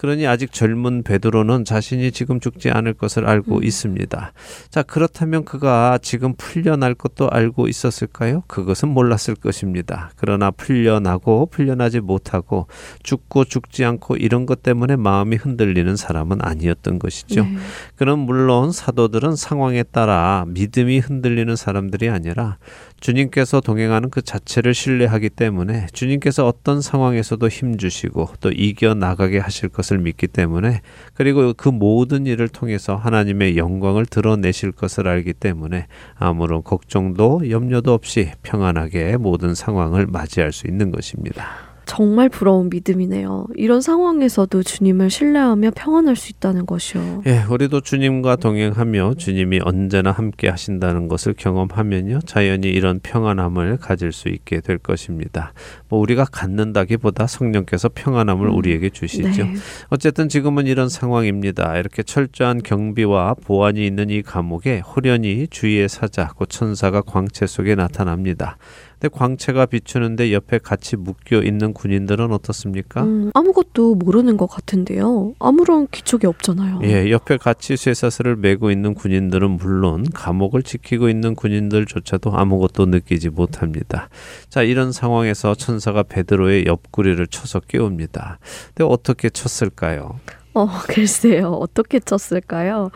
그러니 0.00 0.26
아직 0.26 0.50
젊은 0.50 1.02
베드로는 1.02 1.66
자신이 1.66 2.10
지금 2.12 2.40
죽지 2.40 2.70
않을 2.70 2.94
것을 2.94 3.28
알고 3.28 3.56
음. 3.56 3.64
있습니다. 3.64 4.32
자, 4.70 4.82
그렇다면 4.82 5.44
그가 5.44 5.98
지금 6.00 6.32
풀려날 6.38 6.94
것도 6.94 7.28
알고 7.28 7.68
있었을까요? 7.68 8.42
그것은 8.46 8.88
몰랐을 8.88 9.34
것입니다. 9.38 10.10
그러나 10.16 10.50
풀려나고 10.52 11.50
풀려나지 11.50 12.00
못하고 12.00 12.66
죽고 13.02 13.44
죽지 13.44 13.84
않고 13.84 14.16
이런 14.16 14.46
것 14.46 14.62
때문에 14.62 14.96
마음이 14.96 15.36
흔들리는 15.36 15.94
사람은 15.96 16.38
아니었던 16.40 16.98
것이죠. 16.98 17.44
네. 17.44 17.56
그럼 17.96 18.20
물론 18.20 18.72
사도들은 18.72 19.36
상황에 19.36 19.82
따라 19.82 20.46
믿음이 20.48 20.98
흔들리는 21.00 21.54
사람들이 21.56 22.08
아니라 22.08 22.56
주님께서 23.00 23.60
동행하는 23.60 24.10
그 24.10 24.22
자체를 24.22 24.74
신뢰하기 24.74 25.30
때문에 25.30 25.86
주님께서 25.92 26.46
어떤 26.46 26.80
상황에서도 26.80 27.48
힘주시고 27.48 28.34
또 28.40 28.50
이겨 28.50 28.94
나가게 28.94 29.38
하실 29.38 29.68
것을 29.70 29.98
믿기 29.98 30.26
때문에 30.26 30.82
그리고 31.14 31.52
그 31.54 31.70
모든 31.70 32.26
일을 32.26 32.48
통해서 32.48 32.96
하나님의 32.96 33.56
영광을 33.56 34.06
드러내실 34.06 34.72
것을 34.72 35.08
알기 35.08 35.32
때문에 35.32 35.86
아무런 36.14 36.62
걱정도 36.62 37.50
염려도 37.50 37.92
없이 37.92 38.32
평안하게 38.42 39.16
모든 39.16 39.54
상황을 39.54 40.06
맞이할 40.06 40.52
수 40.52 40.66
있는 40.66 40.90
것입니다. 40.90 41.69
정말 41.90 42.28
부러운 42.28 42.70
믿음이네요. 42.70 43.48
이런 43.56 43.80
상황에서도 43.80 44.62
주님을 44.62 45.10
신뢰하며 45.10 45.72
평안할 45.74 46.14
수 46.14 46.30
있다는 46.30 46.64
것이요. 46.64 47.24
예, 47.26 47.42
우리도 47.50 47.80
주님과 47.80 48.36
동행하며 48.36 49.14
주님이 49.14 49.58
언제나 49.64 50.12
함께 50.12 50.48
하신다는 50.48 51.08
것을 51.08 51.34
경험하면요, 51.36 52.20
자연히 52.26 52.68
이런 52.68 53.00
평안함을 53.02 53.78
가질 53.78 54.12
수 54.12 54.28
있게 54.28 54.60
될 54.60 54.78
것입니다. 54.78 55.52
뭐 55.88 55.98
우리가 55.98 56.26
갖는다기보다 56.26 57.26
성령께서 57.26 57.90
평안함을 57.92 58.46
음, 58.46 58.54
우리에게 58.54 58.90
주시죠. 58.90 59.42
네. 59.42 59.54
어쨌든 59.88 60.28
지금은 60.28 60.68
이런 60.68 60.88
상황입니다. 60.88 61.76
이렇게 61.76 62.04
철저한 62.04 62.62
경비와 62.62 63.34
보안이 63.44 63.84
있는 63.84 64.10
이 64.10 64.22
감옥에 64.22 64.78
호련히 64.78 65.48
주위의 65.48 65.88
사자, 65.88 66.28
곧 66.36 66.50
천사가 66.50 67.02
광채 67.02 67.48
속에 67.48 67.74
나타납니다. 67.74 68.58
근데 69.00 69.16
광채가 69.16 69.66
비추는데 69.66 70.30
옆에 70.34 70.58
같이 70.58 70.96
묶여 70.96 71.40
있는 71.42 71.72
군인들은 71.72 72.32
어떻습니까? 72.32 73.02
음, 73.02 73.30
아무것도 73.32 73.94
모르는 73.94 74.36
것 74.36 74.46
같은데요. 74.46 75.32
아무런 75.38 75.86
기척이 75.88 76.26
없잖아요. 76.26 76.80
예, 76.82 77.10
옆에 77.10 77.38
같이 77.38 77.78
쇠사슬을 77.78 78.36
메고 78.36 78.70
있는 78.70 78.92
군인들은 78.92 79.52
물론 79.52 80.04
감옥을 80.12 80.62
지키고 80.62 81.08
있는 81.08 81.34
군인들조차도 81.34 82.36
아무것도 82.36 82.86
느끼지 82.86 83.30
못합니다. 83.30 84.10
자, 84.50 84.62
이런 84.62 84.92
상황에서 84.92 85.54
천사가 85.54 86.02
베드로의 86.02 86.66
옆구리를 86.66 87.26
쳐서 87.28 87.60
깨웁니다. 87.60 88.38
근데 88.74 88.84
어떻게 88.84 89.30
쳤을까요? 89.30 90.20
어, 90.52 90.66
글쎄요. 90.88 91.52
어떻게 91.52 92.00
쳤을까요? 92.00 92.90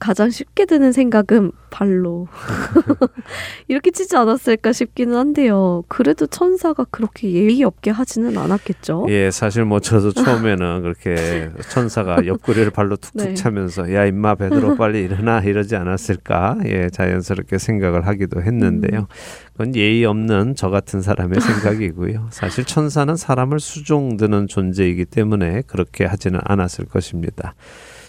가장 0.00 0.30
쉽게 0.30 0.64
드는 0.64 0.92
생각은 0.92 1.52
발로. 1.70 2.26
이렇게 3.68 3.90
치지 3.90 4.16
않았을까 4.16 4.72
싶기는 4.72 5.14
한데요. 5.14 5.84
그래도 5.88 6.26
천사가 6.26 6.86
그렇게 6.90 7.30
예의 7.30 7.62
없게 7.62 7.90
하지는 7.90 8.36
않았겠죠? 8.36 9.06
예, 9.10 9.30
사실 9.30 9.64
뭐 9.64 9.78
저도 9.78 10.12
처음에는 10.14 10.82
그렇게 10.82 11.50
천사가 11.68 12.26
옆구리를 12.26 12.70
발로 12.70 12.96
툭툭 12.96 13.28
네. 13.28 13.34
차면서 13.34 13.94
야 13.94 14.06
임마 14.06 14.36
베드로 14.36 14.74
빨리 14.80 15.02
일어나 15.02 15.40
이러지 15.40 15.76
않았을까? 15.76 16.58
예, 16.64 16.88
자연스럽게 16.90 17.58
생각을 17.58 18.06
하기도 18.06 18.42
했는데요. 18.42 19.06
그건 19.52 19.76
예의 19.76 20.06
없는 20.06 20.54
저 20.56 20.70
같은 20.70 21.02
사람의 21.02 21.40
생각이고요. 21.40 22.28
사실 22.30 22.64
천사는 22.64 23.14
사람을 23.14 23.60
수종드는 23.60 24.48
존재이기 24.48 25.04
때문에 25.04 25.62
그렇게 25.66 26.06
하지는 26.06 26.40
않았을 26.42 26.86
것입니다. 26.86 27.54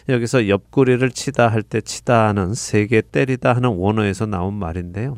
여기서 0.10 0.48
옆구리를 0.48 1.10
치다 1.12 1.48
할 1.48 1.62
때 1.64 1.80
치다는 1.82 2.54
세게 2.54 3.04
때리다 3.12 3.54
하는 3.54 3.70
원어에서 3.70 4.26
나온 4.26 4.54
말인데요. 4.54 5.18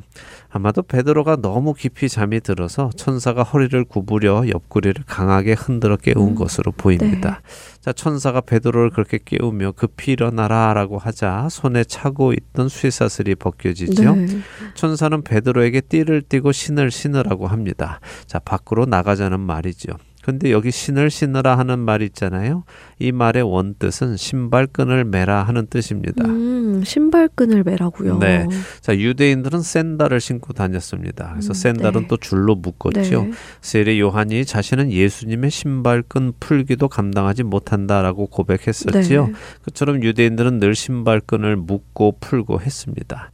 아마도 0.50 0.84
베드로가 0.84 1.38
너무 1.38 1.74
깊이 1.74 2.08
잠이 2.08 2.40
들어서 2.42 2.92
천사가 2.96 3.42
허리를 3.42 3.84
구부려 3.86 4.48
옆구리를 4.48 5.04
강하게 5.08 5.54
흔들어 5.54 5.96
깨운 5.98 6.30
음, 6.30 6.36
것으로 6.36 6.72
보입니다. 6.72 7.42
자, 7.82 7.92
천사가 7.92 8.42
베드로를 8.42 8.92
그렇게 8.92 9.18
깨우며 9.24 9.72
급히 9.72 10.12
일어나라라고 10.12 11.00
하자 11.00 11.48
손에 11.50 11.84
차고 11.86 12.34
있던 12.34 12.70
쇠사슬이 12.70 13.34
벗겨지죠. 13.36 14.16
네. 14.16 14.28
천사는 14.76 15.24
베드로에게 15.24 15.82
띠를 15.82 16.22
띠고 16.22 16.52
신을 16.52 16.92
신으라고 16.92 17.48
합니다. 17.48 18.00
자, 18.28 18.38
밖으로 18.38 18.86
나가자는 18.86 19.40
말이죠. 19.40 19.94
근데 20.24 20.52
여기 20.52 20.72
신을 20.72 21.10
신으라 21.10 21.58
하는 21.58 21.80
말이 21.80 22.06
있잖아요. 22.06 22.64
이 22.98 23.12
말의 23.12 23.44
원뜻은 23.44 24.16
신발끈을 24.16 25.04
매라 25.04 25.44
하는 25.44 25.68
뜻입니다. 25.68 26.24
음, 26.26 26.82
신발끈을 26.86 27.64
매라고요. 27.64 28.20
네. 28.20 28.48
자, 28.80 28.98
유대인들은 28.98 29.62
샌달을 29.62 30.22
신고 30.22 30.54
다녔습니다. 30.54 31.32
그래서 31.32 31.52
음, 31.52 31.54
샌달은 31.54 32.02
네. 32.04 32.08
또 32.08 32.16
줄로 32.16 32.56
묶었죠. 32.56 33.24
네. 33.24 33.32
세례 33.60 34.00
요한이 34.00 34.46
자신은 34.46 34.92
예수님의 34.94 35.52
신발끈 35.52 36.34
풀기도 36.40 36.88
감당하지 36.88 37.44
못한다라고 37.44 38.28
고백했었지요. 38.28 39.28
네. 39.28 39.34
그처럼 39.64 40.04
유대인들은 40.04 40.60
늘 40.60 40.74
신발끈을 40.74 41.58
묶고 41.58 42.20
풀고 42.22 42.62
했습니다. 42.62 43.32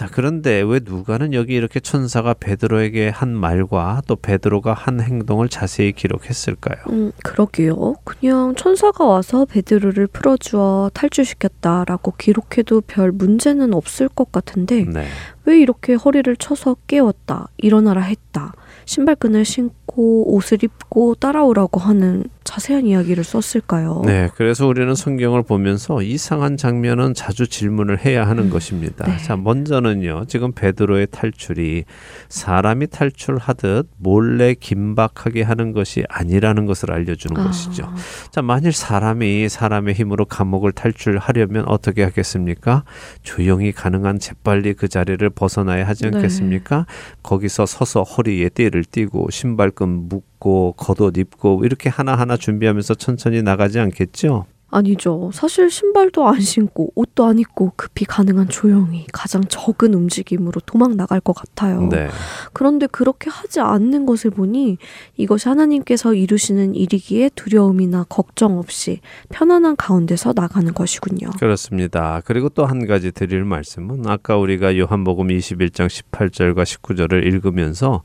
자, 0.00 0.08
그런데 0.10 0.62
왜 0.62 0.80
누가는 0.82 1.34
여기 1.34 1.52
이렇게 1.52 1.78
천사가 1.78 2.32
베드로에게 2.32 3.10
한 3.10 3.36
말과 3.36 4.00
또 4.06 4.16
베드로가 4.16 4.72
한 4.72 4.98
행동을 4.98 5.50
자세히 5.50 5.92
기록했을까요? 5.92 6.78
음, 6.88 7.12
그러게요. 7.22 7.96
그냥 8.04 8.54
천사가 8.54 9.04
와서 9.04 9.44
베드로를 9.44 10.06
풀어주어 10.06 10.92
탈주시켰다라고 10.94 12.14
기록해도 12.16 12.80
별 12.86 13.12
문제는 13.12 13.74
없을 13.74 14.08
것 14.08 14.32
같은데 14.32 14.86
네. 14.86 15.04
왜 15.44 15.60
이렇게 15.60 15.92
허리를 15.92 16.34
쳐서 16.36 16.76
깨웠다, 16.86 17.48
일어나라 17.58 18.00
했다, 18.00 18.54
신발끈을 18.90 19.44
신고 19.44 20.34
옷을 20.34 20.64
입고 20.64 21.14
따라오라고 21.14 21.78
하는 21.78 22.24
자세한 22.42 22.86
이야기를 22.86 23.22
썼을까요? 23.22 24.02
네, 24.04 24.28
그래서 24.34 24.66
우리는 24.66 24.92
성경을 24.92 25.44
보면서 25.44 26.02
이상한 26.02 26.56
장면은 26.56 27.14
자주 27.14 27.46
질문을 27.46 28.04
해야 28.04 28.26
하는 28.26 28.44
음, 28.44 28.50
것입니다. 28.50 29.06
네. 29.06 29.16
자, 29.18 29.36
먼저는요, 29.36 30.24
지금 30.26 30.50
베드로의 30.50 31.06
탈출이 31.12 31.84
사람이 32.28 32.88
탈출하듯 32.88 33.88
몰래 33.98 34.54
긴박하게 34.54 35.42
하는 35.42 35.70
것이 35.70 36.02
아니라는 36.08 36.66
것을 36.66 36.90
알려주는 36.90 37.40
아, 37.40 37.44
것이죠. 37.44 37.92
자, 38.32 38.42
만일 38.42 38.72
사람이 38.72 39.48
사람의 39.48 39.94
힘으로 39.94 40.24
감옥을 40.24 40.72
탈출하려면 40.72 41.66
어떻게 41.68 42.02
하겠습니까? 42.02 42.82
조용히 43.22 43.70
가능한 43.70 44.18
재빨리 44.18 44.74
그 44.74 44.88
자리를 44.88 45.30
벗어나야 45.30 45.86
하지 45.86 46.10
네. 46.10 46.16
않겠습니까? 46.16 46.86
거기서 47.22 47.66
서서 47.66 48.02
허리에 48.02 48.48
띠를 48.48 48.79
띠고 48.84 49.28
신발끈 49.30 50.08
묶고 50.08 50.74
겉옷 50.76 51.16
입고 51.18 51.64
이렇게 51.64 51.88
하나하나 51.88 52.36
준비하면서 52.36 52.94
천천히 52.94 53.42
나가지 53.42 53.78
않겠죠? 53.78 54.46
아니죠. 54.72 55.30
사실 55.34 55.68
신발도 55.68 56.28
안 56.28 56.40
신고 56.40 56.92
옷도 56.94 57.24
안 57.24 57.40
입고 57.40 57.72
급히 57.74 58.04
가능한 58.04 58.48
조용히 58.50 59.04
가장 59.12 59.42
적은 59.42 59.94
움직임으로 59.94 60.60
도망 60.64 60.96
나갈 60.96 61.20
것 61.20 61.32
같아요. 61.32 61.88
네. 61.88 62.08
그런데 62.52 62.86
그렇게 62.86 63.30
하지 63.30 63.58
않는 63.58 64.06
것을 64.06 64.30
보니 64.30 64.78
이것이 65.16 65.48
하나님께서 65.48 66.14
이루시는 66.14 66.76
일이기에 66.76 67.30
두려움이나 67.34 68.06
걱정 68.08 68.58
없이 68.58 69.00
편안한 69.30 69.74
가운데서 69.74 70.34
나가는 70.36 70.72
것이군요. 70.72 71.30
그렇습니다. 71.40 72.22
그리고 72.24 72.48
또 72.48 72.64
한 72.64 72.86
가지 72.86 73.10
드릴 73.10 73.44
말씀은 73.44 74.06
아까 74.06 74.36
우리가 74.36 74.78
요한복음 74.78 75.26
21장 75.26 75.88
18절과 75.88 76.62
19절을 76.62 77.26
읽으면서 77.26 78.02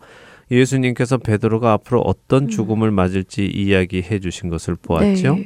예수님께서 0.51 1.17
베드로가 1.17 1.73
앞으로 1.73 2.01
어떤 2.01 2.43
음. 2.43 2.47
죽음을 2.49 2.91
맞을지 2.91 3.45
이야기해 3.45 4.19
주신 4.19 4.49
것을 4.49 4.75
보았죠. 4.75 5.35
네. 5.35 5.45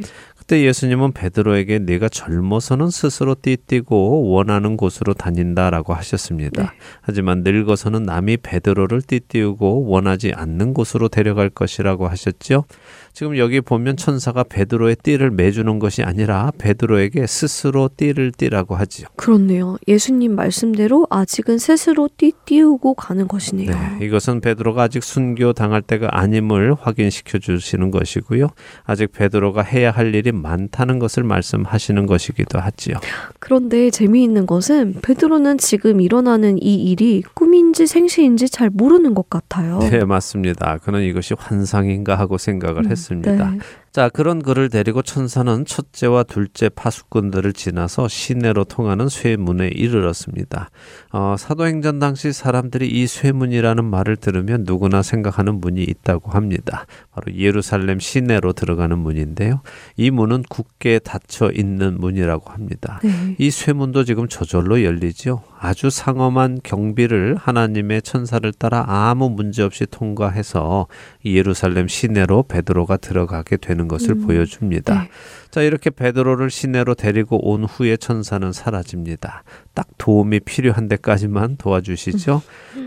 그때 0.50 0.64
예수님은 0.64 1.12
베드로에게 1.12 1.78
네가 1.78 2.10
젊어서는 2.10 2.90
스스로 2.90 3.36
띠뛰고 3.40 4.32
원하는 4.32 4.78
곳으로 4.78 5.14
다닌다라고 5.14 5.94
하셨습니다. 5.94 6.64
네. 6.64 6.70
하지만 7.02 7.44
늙어서는 7.44 8.02
남이 8.02 8.38
베드로를 8.38 9.04
띠띠우고 9.04 9.86
원하지 9.86 10.34
않는 10.34 10.74
곳으로 10.74 11.08
데려갈 11.08 11.52
것이라고 11.52 12.08
하셨죠. 12.08 12.66
지금 13.14 13.38
여기 13.38 13.62
보면 13.62 13.96
천사가 13.96 14.44
베드로의 14.44 14.96
띠를 15.04 15.30
매주는 15.30 15.78
것이 15.78 16.02
아니라 16.02 16.52
베드로에게 16.58 17.28
스스로 17.28 17.88
띠를 17.96 18.32
띠라고 18.32 18.76
하지요. 18.76 19.08
그렇네요. 19.18 19.78
예수님 19.88 20.36
말씀대로 20.36 21.06
아직은 21.12 21.60
스스로 21.60 22.10
띠 22.18 22.32
띠우고 22.46 22.96
가는 22.96 23.28
것이네요. 23.28 23.70
네, 23.70 24.06
이것은 24.06 24.42
베드로가 24.42 24.84
아직 24.84 25.04
순교 25.04 25.54
당할 25.54 25.84
때가 25.84 26.08
아님을 26.12 26.74
확인시켜 26.74 27.38
주시는 27.38 27.92
것이고요. 27.92 28.48
아직 28.86 29.12
베드로가 29.12 29.62
해야 29.62 29.92
할 29.92 30.16
일이 30.16 30.32
많다는 30.42 31.00
것을 31.00 31.24
말씀하시는 31.24 32.06
것이기도 32.06 32.60
하지요. 32.60 32.96
그런데 33.40 33.90
재미있는 33.90 34.46
것은 34.46 34.96
베드로는 35.02 35.58
지금 35.58 36.02
일어나는 36.02 36.58
이 36.62 36.76
일이 36.90 37.24
꿈인지 37.34 37.88
생시인지 37.88 38.50
잘 38.50 38.70
모르는 38.70 39.14
것 39.14 39.30
같아요. 39.30 39.80
네, 39.80 40.04
맞습니다. 40.06 40.78
그는 40.80 41.04
이것이 41.04 41.36
환상인가 41.38 42.16
하고 42.16 42.38
생각을 42.38 42.86
음, 42.86 42.92
했습니다. 42.92 43.52
네. 43.52 43.60
자, 43.92 44.08
그런 44.08 44.44
그를 44.44 44.70
데리고 44.70 45.02
천사는 45.02 45.66
첫째와 45.66 46.24
둘째 46.24 46.70
파수꾼들을 46.70 47.54
지나서 47.54 48.08
시내로 48.08 48.64
통하는 48.66 49.10
쇠문에 49.10 49.70
이르렀습니다. 49.70 50.70
어, 51.12 51.36
사도행전 51.38 51.98
당시 51.98 52.32
사람들이 52.32 52.88
이 52.88 53.08
쇠문이라는 53.08 53.84
말을 53.84 54.18
들으면 54.18 54.64
누구나 54.66 55.02
생각하는 55.02 55.60
문이 55.60 55.82
있다고 55.84 56.32
합니다. 56.32 56.86
바로 57.20 57.36
예루살렘 57.36 58.00
시내로 58.00 58.54
들어가는 58.54 58.98
문인데요. 58.98 59.62
이 59.98 60.10
문은 60.12 60.44
굳게 60.50 61.00
닫혀 61.00 61.52
있는 61.52 62.00
문이라고 62.00 62.52
합니다. 62.52 63.00
네. 63.04 63.36
이 63.38 63.52
쇠문도 63.52 64.06
지금 64.06 64.28
저절로 64.28 64.84
열리죠. 64.84 65.44
아주 65.62 65.90
상엄한 65.90 66.60
경비를 66.64 67.36
하나님의 67.38 68.02
천사를 68.02 68.50
따라 68.54 68.86
아무 68.88 69.30
문제 69.30 69.62
없이 69.62 69.86
통과해서 69.86 70.88
이 71.24 71.36
예루살렘 71.36 71.90
시내로 71.90 72.44
베드로가 72.44 72.96
들어가게 72.98 73.58
되는 73.58 73.90
것을 73.90 74.12
음, 74.12 74.26
보여줍니다. 74.26 75.02
네. 75.04 75.10
자, 75.52 75.62
이렇게 75.62 75.90
베드로를 75.90 76.50
시내로 76.50 76.94
데리고 76.94 77.50
온 77.50 77.64
후에 77.66 77.98
천사는 77.98 78.52
사라집니다. 78.54 79.44
딱 79.74 79.88
도움이 79.98 80.42
필요한 80.42 80.88
데까지만 80.88 81.58
도와주시죠. 81.58 82.42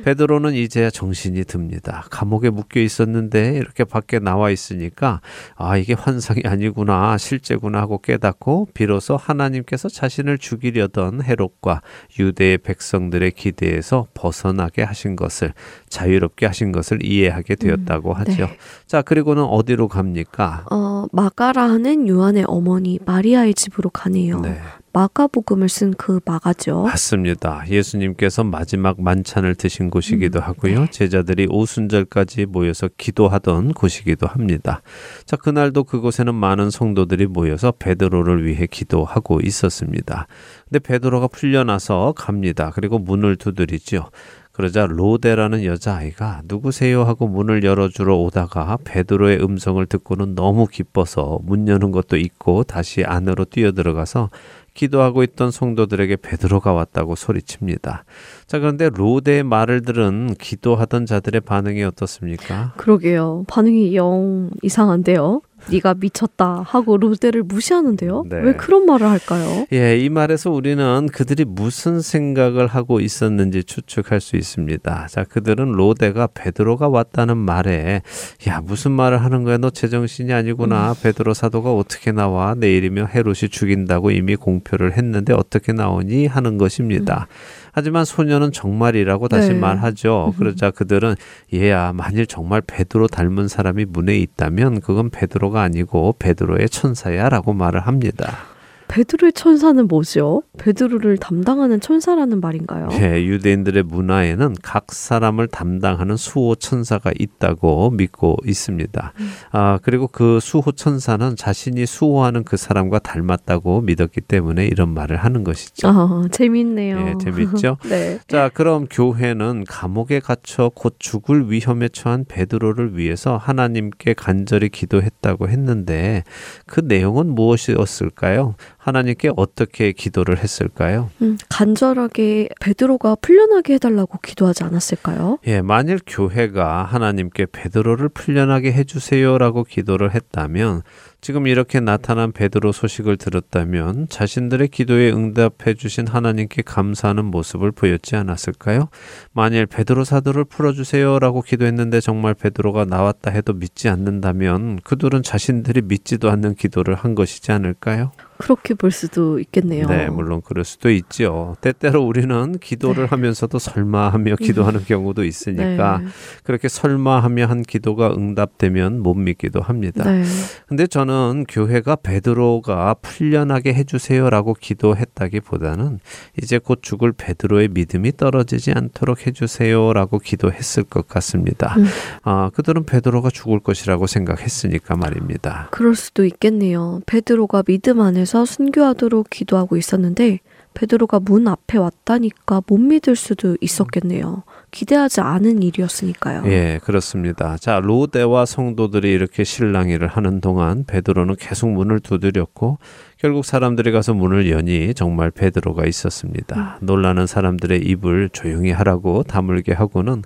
베드로는 0.05 0.55
이제야 0.55 0.89
정신이 0.89 1.45
듭니다. 1.45 2.05
감옥에 2.11 2.51
묶여 2.51 2.81
있었는데 2.81 3.57
이렇게 3.57 3.85
밖에 3.85 4.19
나와 4.19 4.51
있으니까 4.51 5.21
아, 5.57 5.77
이게 5.77 5.95
환상이 5.95 6.43
아니구나, 6.45 7.19
실제구나 7.19 7.81
하고 7.81 7.99
깨닫고 7.99 8.69
비로소 8.75 9.17
하나님께서 9.17 9.89
자신을 9.89 10.39
죽이려던 10.39 11.23
헤롯과 11.25 11.83
유대의 12.19 12.59
백성들의 12.63 13.33
기대에서 13.33 14.07
벗어나게 14.15 14.83
하신 14.83 15.17
것을 15.17 15.53
자유롭게 15.89 16.47
하신 16.47 16.73
것을 16.73 17.05
이해하게 17.05 17.57
되었다고 17.57 18.13
하죠. 18.15 18.47
네. 18.47 18.59
자, 18.87 19.03
그리고는 19.03 19.43
어디로 19.43 19.89
갑니까? 19.89 20.67
어, 20.71 21.07
마가라 21.13 21.63
하는 21.63 22.09
요한의 22.09 22.45
어머니 22.47 22.99
마리아의 23.05 23.55
집으로 23.55 23.91
가네요. 23.91 24.41
네. 24.41 24.59
마가복음을 24.93 25.69
쓴 25.69 25.95
그 25.95 26.21
마가죠. 26.25 26.83
맞습니다. 26.83 27.65
예수님께서 27.69 28.45
마지막 28.45 29.01
만찬을 29.01 29.55
드신 29.55 29.91
곳이기도 29.91 30.41
음, 30.41 30.45
하고요. 30.45 30.81
네. 30.81 30.91
제자들이 30.91 31.47
오순절까지 31.51 32.47
모여서 32.47 32.89
기도하던 32.97 33.73
곳이기도 33.73 34.27
합니다. 34.27 34.83
자, 35.25 35.37
그날도 35.37 35.85
그곳에는 35.85 36.35
많은 36.35 36.71
성도들이 36.71 37.27
모여서 37.27 37.73
베드로를 37.79 38.45
위해 38.45 38.67
기도하고 38.67 39.41
있었습니다. 39.43 40.27
근데 40.69 40.79
베드로가 40.79 41.29
풀려나서 41.29 42.15
갑니다. 42.17 42.71
그리고 42.75 42.99
문을 42.99 43.37
두드리죠. 43.37 44.11
그러자 44.53 44.85
로데라는 44.87 45.65
여자아이가 45.65 46.43
누구세요 46.45 47.05
하고 47.05 47.27
문을 47.27 47.65
열어주러 47.65 48.17
오다가 48.19 48.77
베드로의 48.85 49.43
음성을 49.43 49.85
듣고는 49.87 50.35
너무 50.35 50.67
기뻐서 50.67 51.39
문 51.43 51.69
여는 51.69 51.91
것도 51.91 52.19
잊고 52.19 52.63
다시 52.63 53.03
안으로 53.03 53.47
뛰어들어가서 53.47 54.29
기도하고 54.75 55.23
있던 55.23 55.51
성도들에게 55.51 56.17
베드로가 56.17 56.73
왔다고 56.73 57.15
소리칩니다. 57.15 58.05
자, 58.47 58.59
그런데 58.59 58.89
로데의 58.89 59.43
말을 59.43 59.83
들은 59.83 60.35
기도하던 60.39 61.07
자들의 61.07 61.43
반응이 61.43 61.83
어떻습니까? 61.85 62.73
그러게요. 62.77 63.45
반응이 63.49 63.95
영 63.97 64.51
이상한데요. 64.63 65.43
네가 65.71 65.95
미쳤다 65.95 66.65
하고 66.67 66.97
로데를 66.97 67.43
무시하는데요. 67.45 68.25
네. 68.29 68.41
왜 68.41 68.53
그런 68.55 68.85
말을 68.87 69.07
할까요? 69.07 69.67
예, 69.73 69.99
이 69.99 70.09
말에서 70.09 70.51
우리는 70.51 71.09
그들이 71.13 71.45
무슨 71.45 72.01
생각을 72.01 72.67
하고 72.67 73.01
있었는지 73.01 73.65
추측할 73.65 74.21
수 74.21 74.37
있습니다. 74.37 75.07
자, 75.09 75.25
그들은 75.25 75.73
로데가 75.73 76.29
베드로가 76.35 76.89
왔다는 76.89 77.37
말에 77.37 78.03
야, 78.49 78.61
무슨 78.61 78.93
말을 78.93 79.23
하는 79.25 79.45
거야? 79.45 79.59
너 79.59 79.71
제정신이 79.71 80.33
아니구나. 80.33 80.95
베드로 81.03 81.35
사도가 81.35 81.73
어떻게 81.73 82.13
나와? 82.13 82.55
내일이면 82.55 83.09
헤롯이 83.15 83.49
죽인다고 83.51 84.11
이미 84.11 84.37
공표를 84.37 84.97
했는데 84.97 85.33
어떻게 85.33 85.73
나오니? 85.73 86.27
하는 86.27 86.59
것입니다. 86.59 87.29
하지만 87.73 88.05
소녀는 88.05 88.53
정말이라고 88.53 89.29
다시 89.29 89.49
네. 89.49 89.59
말하죠. 89.59 90.35
그러자 90.39 90.71
그들은 90.71 91.17
얘야 91.55 91.93
만일 91.95 92.27
정말 92.27 92.61
베드로 92.61 93.09
닮은 93.09 93.49
사람이 93.49 93.87
문에 93.87 94.17
있다면 94.19 94.81
그건 94.81 95.11
베드로가 95.11 95.63
아니고 95.63 96.17
베드로의 96.19 96.69
천사야라고 96.69 97.55
말을 97.55 97.81
합니다. 97.81 98.52
베드로의 98.93 99.33
천사는 99.33 99.89
뭐죠? 99.89 100.43
베드로를 100.59 101.17
담당하는 101.17 101.81
천사라는 101.81 102.43
말인가요? 102.43 102.91
예, 102.93 103.25
유대인들의 103.25 103.85
문화에는 103.85 104.57
각 104.63 104.93
사람을 104.93 105.49
담당하는 105.49 106.19
수호 106.19 106.55
천사가 106.57 107.11
있다고 107.19 107.89
믿고 107.93 108.37
있습니다. 108.45 109.15
아, 109.53 109.79
그리고 109.83 110.09
그 110.09 110.41
수호 110.43 110.73
천사는 110.73 111.37
자신이 111.37 111.87
수호하는 111.87 112.45
그 112.45 112.59
사람과 112.59 112.99
닮았다고 112.99 113.81
믿었기 113.81 114.21
때문에 114.21 114.67
이런 114.67 114.91
말을 114.91 115.17
하는 115.17 115.43
것이죠. 115.43 115.89
아, 115.89 116.29
재밌네요. 116.31 116.99
예, 116.99 117.15
재밌죠? 117.19 117.79
네. 117.89 118.19
자, 118.29 118.51
그럼 118.53 118.87
교회는 118.91 119.65
감옥에 119.67 120.21
갇혀 120.21 120.71
곧 120.75 120.97
죽을 120.99 121.51
위험에 121.51 121.89
처한 121.89 122.27
베드로를 122.29 122.99
위해서 122.99 123.39
하나님께 123.39 124.13
간절히 124.13 124.69
기도했다고 124.69 125.49
했는데 125.49 126.25
그 126.67 126.81
내용은 126.81 127.35
무엇이었을까요? 127.35 128.55
하나님께 128.83 129.31
어떻게 129.37 129.93
기도를 129.93 130.39
했을까요? 130.39 131.09
음, 131.23 131.39
간절하게 131.49 132.49
베드로가 132.61 133.15
풀려나게 133.23 133.75
해달라고 133.75 134.19
기도하지 134.19 134.65
않았을까요? 134.65 135.39
예, 135.47 135.63
만일 135.63 136.01
교회가 136.05 136.83
하나님께 136.85 137.47
베드로를 137.53 138.09
풀려나게 138.09 138.73
해주세요라고 138.73 139.63
기도를 139.63 140.13
했다면 140.15 140.83
지금 141.21 141.47
이렇게 141.47 141.79
나타난 141.79 142.33
베드로 142.33 142.73
소식을 142.73 143.19
들었다면 143.19 144.09
자신들의 144.09 144.67
기도에 144.69 145.13
응답해 145.13 145.75
주신 145.79 146.09
하나님께 146.09 146.63
감사하는 146.63 147.27
모습을 147.27 147.71
보였지 147.71 148.17
않았을까요? 148.17 148.89
만일 149.33 149.67
베드로 149.67 150.03
사도를 150.03 150.45
풀어 150.45 150.73
주세요라고 150.73 151.43
기도했는데 151.43 152.01
정말 152.01 152.35
베드로가 152.35 152.87
나왔다 152.87 153.31
해도 153.31 153.53
믿지 153.53 153.89
않는다면 153.89 154.81
그들은 154.83 155.23
자신들이 155.23 155.83
믿지도 155.83 156.29
않는 156.29 156.57
기도를 156.57 156.97
한 156.97 157.15
것이지 157.15 157.53
않을까요? 157.53 158.11
그렇게 158.43 158.75
볼 158.75 158.91
수도 158.91 159.39
있겠네요. 159.39 159.87
네, 159.87 160.09
물론 160.09 160.43
그럴 160.45 160.65
수도 160.65 160.91
있죠. 160.91 161.55
때때로 161.61 162.03
우리는 162.05 162.59
기도를 162.59 163.05
네. 163.05 163.09
하면서도 163.09 163.61
설마하며 163.61 164.35
기도하는 164.37 164.85
경우도 164.85 165.23
있으니까 165.23 165.99
네. 165.99 166.07
그렇게 166.43 166.67
설마하며 166.67 167.47
한 167.47 167.63
기도가 167.63 168.13
응답되면 168.13 169.01
못 169.01 169.15
믿기도 169.15 169.61
합니다. 169.61 170.11
네. 170.11 170.25
근데 170.67 170.89
저는 170.89 171.45
교회가 171.49 171.97
베드로가 171.97 172.95
풀려나게 172.95 173.75
해주세요라고 173.75 174.55
기도했다기보다는 174.55 176.01
이제 176.43 176.59
곧 176.59 176.81
죽을 176.83 177.13
베드로의 177.13 177.69
믿음이 177.69 178.17
떨어지지 178.17 178.73
않도록 178.73 179.25
해주세요라고 179.25 180.19
기도했을 180.19 180.83
것 180.83 181.07
같습니다. 181.07 181.77
음. 181.79 181.87
아, 182.25 182.51
그들은 182.55 182.87
베드로가 182.87 183.31
죽을 183.31 183.61
것이라고 183.61 184.09
생각했으니까 184.09 184.97
말입니다. 184.97 185.69
그럴 185.71 185.95
수도 185.95 186.25
있겠네요. 186.25 187.03
베드로가 187.07 187.63
믿음 187.63 188.01
안에서 188.01 188.32
순교하도록 188.45 189.29
기도하고 189.31 189.77
있었는데 189.77 190.41
베드로가 190.75 191.21
문 191.21 191.49
앞에 191.49 191.79
왔다니까 191.79 192.63
못 192.67 192.79
믿을 192.79 193.15
수도 193.15 193.57
있었겠네요. 193.61 194.43
기대하지 194.71 195.21
않은 195.21 195.63
일이었으니까요. 195.63 196.45
예, 196.47 196.81
그렇습니다. 196.83 197.59
자, 197.59 197.79
로데와 197.81 198.47
성도들이 198.47 199.13
이렇게 199.13 199.45
실랑이를 199.45 200.09
하는 200.09 200.41
동안 200.41 200.85
베드로는 200.87 201.37
계속 201.39 201.71
문을 201.71 202.01
두드렸고 202.01 202.79
결국 203.19 203.45
사람들이 203.45 203.93
가서 203.93 204.15
문을 204.15 204.51
여니 204.51 204.95
정말 204.95 205.31
베드로가 205.31 205.85
있었습니다. 205.87 206.79
놀라는 206.81 207.27
사람들의 207.27 207.83
입을 207.83 208.31
조용히 208.31 208.71
하라고 208.71 209.23
다물게 209.25 209.75
하고는 209.75 210.23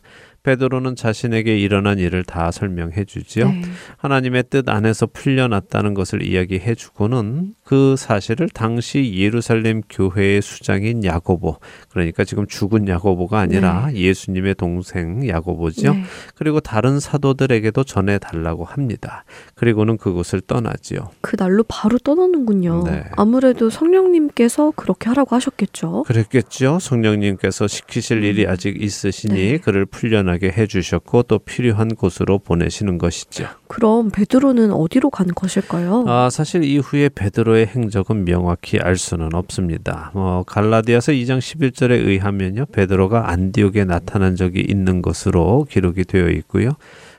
베드로는 0.47 0.95
자신에게 0.95 1.59
일어난 1.59 1.99
일을 1.99 2.23
다 2.23 2.53
설명해 2.53 3.05
주지요. 3.07 3.49
네. 3.49 3.63
하나님의 3.97 4.45
뜻 4.49 4.69
안에서 4.69 5.07
풀려났다는 5.07 5.95
것을 5.95 6.23
이야기해 6.23 6.77
주고는 6.77 7.55
그 7.65 7.97
사실을 7.99 8.49
당시 8.51 9.13
예루살렘 9.17 9.83
교회의 9.91 10.41
수장인 10.41 11.05
야고보, 11.05 11.57
그러니까 11.91 12.23
지금 12.23 12.47
죽은 12.47 12.87
야고보가 12.87 13.41
아니라 13.41 13.93
예수님의 13.93 14.55
동생 14.55 15.29
야고보죠. 15.29 15.93
네. 15.95 16.05
그리고 16.37 16.61
다른 16.61 17.01
사도들에게도 17.01 17.83
전해 17.83 18.19
달라고 18.19 18.65
합니다. 18.65 19.25
그리고는 19.57 19.97
그곳을 19.97 20.41
떠나지요. 20.41 21.11
그날로 21.23 21.65
바로 21.67 21.99
떠나는군요. 21.99 22.85
네. 22.85 23.03
아무래도 23.17 23.69
성령님께서 23.69 24.75
그렇게 24.77 25.09
하라고 25.09 25.35
하셨겠죠. 25.35 26.05
그랬겠죠. 26.05 26.79
성령님께서 26.79 27.67
시키실 27.67 28.23
일이 28.23 28.47
아직 28.47 28.81
있으시니 28.81 29.35
네. 29.35 29.59
그를 29.59 29.87
풀려나 29.87 30.36
게 30.39 30.57
해 30.57 30.67
주셨고 30.67 31.25
또 31.25 31.39
필요한 31.39 31.95
곳으로 31.95 32.39
보내시는 32.39 32.99
것이죠. 32.99 33.47
그럼 33.69 34.11
베드로는 34.11 34.73
어디로 34.73 35.11
간 35.11 35.29
것일까요? 35.29 36.05
아, 36.09 36.31
사실 36.31 36.65
이후에 36.65 37.11
베드로의 37.15 37.67
행적은 37.67 38.25
명확히 38.25 38.79
알 38.79 38.97
수는 38.97 39.35
없습니다. 39.35 40.11
어, 40.15 40.43
갈라디아서 40.47 41.13
2장 41.13 41.39
11절에 41.39 41.91
의하면요. 42.07 42.67
베드로가 42.73 43.31
안디옥에 43.31 43.85
나타난 43.85 44.35
적이 44.35 44.61
있는 44.69 45.03
것으로 45.03 45.67
기록이 45.69 46.05
되어 46.05 46.29
있고요. 46.29 46.71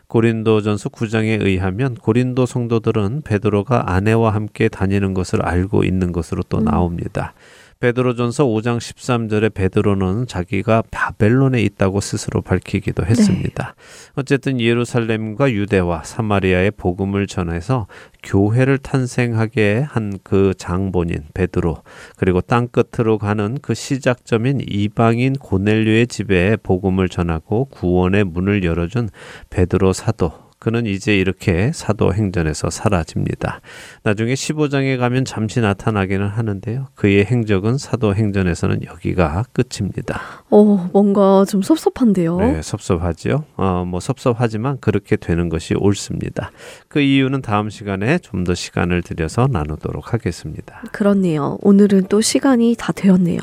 고린도전서 0.07 0.89
9장에 0.89 1.41
의하면 1.45 1.95
고린도 1.95 2.45
성도들은 2.45 3.23
베드로가 3.23 3.91
아내와 3.91 4.33
함께 4.33 4.69
다니는 4.69 5.13
것을 5.13 5.45
알고 5.45 5.83
있는 5.83 6.11
것으로 6.13 6.43
또 6.49 6.59
음. 6.59 6.65
나옵니다. 6.65 7.33
베드로전서 7.79 8.45
5장 8.45 8.77
13절에 8.77 9.53
베드로는 9.53 10.27
자기가 10.27 10.83
바벨론에 10.91 11.61
있다고 11.61 12.01
스스로 12.01 12.41
밝히기도 12.41 13.05
했습니다. 13.05 13.75
어쨌든 14.15 14.59
예루살렘과 14.59 15.51
유대와 15.51 16.03
사마리아의 16.03 16.71
복음을 16.71 17.27
전해서 17.27 17.87
교회를 18.23 18.77
탄생하게 18.79 19.85
한 19.87 20.17
그 20.23 20.53
장본인 20.57 21.23
베드로 21.33 21.83
그리고 22.17 22.41
땅 22.41 22.67
끝으로 22.67 23.17
가는 23.17 23.57
그 23.61 23.73
시작점인 23.73 24.59
이방인 24.67 25.33
고넬료의 25.33 26.07
집에 26.07 26.57
복음을 26.57 27.09
전하고 27.09 27.65
구원의 27.65 28.25
문을 28.25 28.63
열어준 28.63 29.09
베드로 29.49 29.93
사도 29.93 30.46
그는 30.59 30.87
이제 30.87 31.15
이렇게 31.15 31.71
사도행전에서 31.73 32.71
사라집니다. 32.71 33.61
나중에 34.03 34.33
15장에 34.33 34.97
가면 34.97 35.25
잠시 35.25 35.61
나타나기는 35.61 36.27
하는데요. 36.27 36.87
그의 36.95 37.25
행적은 37.25 37.77
사도행전에서는 37.77 38.83
여기가 38.85 39.45
끝입니다. 39.53 40.19
어, 40.49 40.89
뭔가 40.93 41.45
좀 41.45 41.61
섭섭한데요. 41.61 42.37
네, 42.39 42.61
섭섭하지요. 42.63 43.45
어, 43.55 43.85
뭐 43.85 43.99
섭섭하지만 43.99 44.79
그렇게 44.79 45.15
되는 45.15 45.49
것이 45.49 45.75
옳습니다. 45.75 46.51
그 46.87 47.01
이유는 47.01 47.41
다음 47.41 47.69
시간에 47.69 48.17
좀 48.19 48.47
더 48.47 48.55
시간을 48.55 49.01
들여서 49.01 49.47
나누도록 49.51 50.13
하겠습니다. 50.13 50.81
그렇네요. 50.93 51.57
오늘은 51.61 52.05
또 52.07 52.21
시간이 52.21 52.75
다 52.79 52.93
되었네요. 52.93 53.39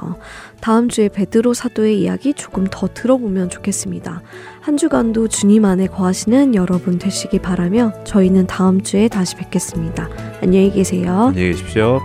다음 0.61 0.89
주에 0.89 1.09
베드로 1.09 1.55
사도의 1.55 2.01
이야기 2.01 2.35
조금 2.35 2.67
더 2.71 2.89
들어보면 2.93 3.51
좋겠습니다. 3.51 4.23
한 4.61 4.77
주간도 4.77 5.29
주님 5.29 5.65
안에 5.65 5.87
거하시는 5.87 6.55
여러분 6.55 6.99
되시기 6.99 7.39
바라며 7.39 7.93
저희는 8.05 8.47
다음 8.47 8.83
주에 8.83 9.09
다시 9.09 9.37
뵙겠습니다. 9.37 10.09
안녕히 10.43 10.71
계세요. 10.71 11.27
안녕히 11.29 11.53
계십시오. 11.53 12.01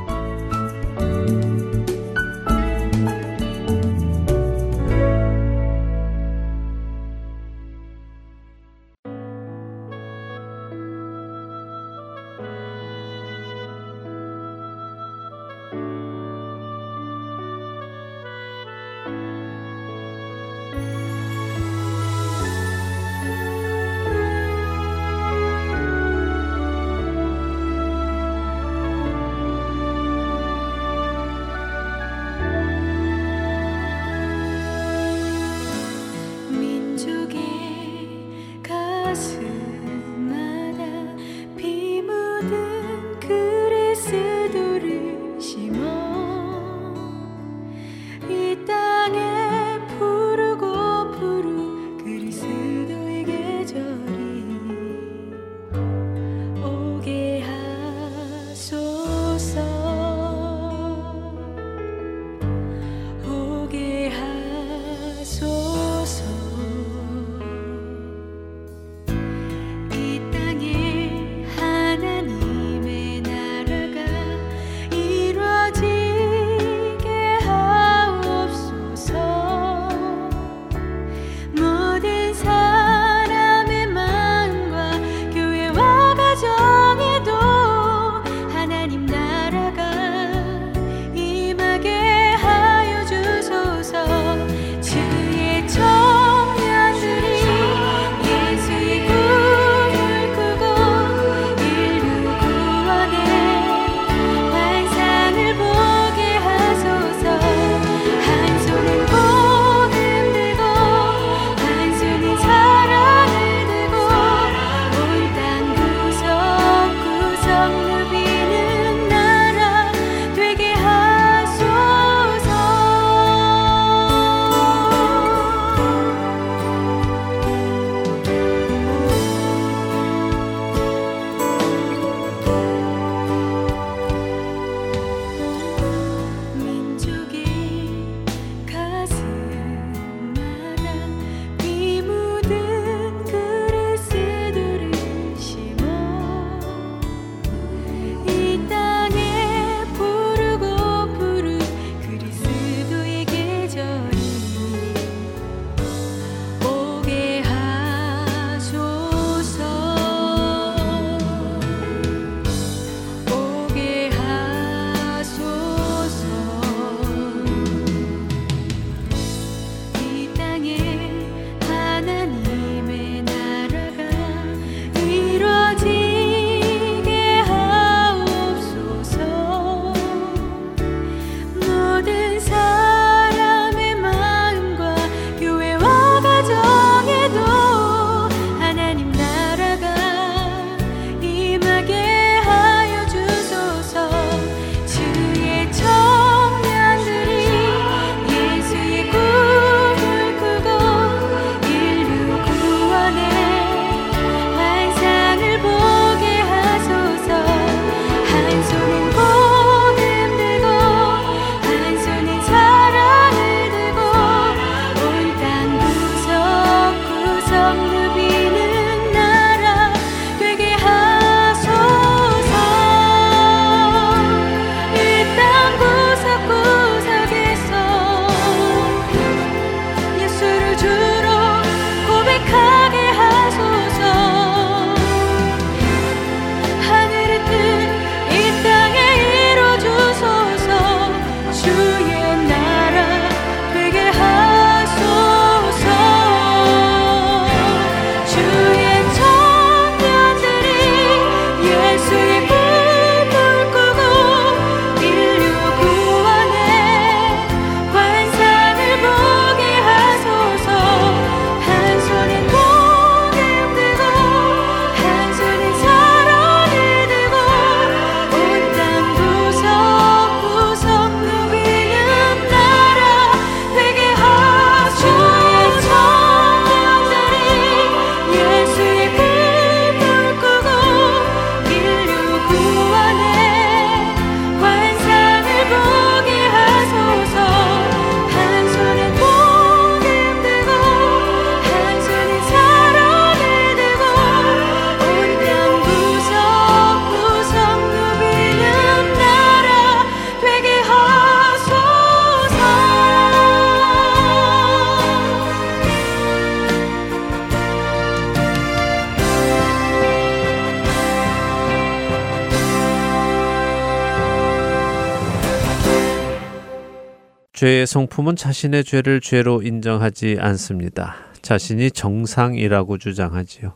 죄의 317.70 317.86
성품은 317.86 318.36
자신의 318.36 318.84
죄를 318.84 319.22
죄로 319.22 319.62
인정하지 319.62 320.38
않습니다. 320.40 321.18
자신이 321.44 321.92
정상이라고 321.92 322.98
주장하지요. 322.98 323.76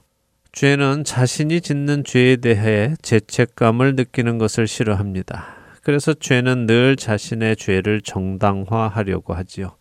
죄는 0.52 1.04
자신이 1.04 1.62
짓는 1.62 2.04
죄에 2.04 2.38
대해 2.38 2.96
죄책감을 3.04 3.96
느끼는 3.96 4.40
것을 4.40 4.66
싫어합니다. 4.66 5.46
그래서 5.84 6.16
죄는 6.16 6.66
늘 6.66 6.96
자신의 6.96 7.56
죄를 7.56 8.02
정당화하려고 8.02 9.36
하지요. 9.36 9.76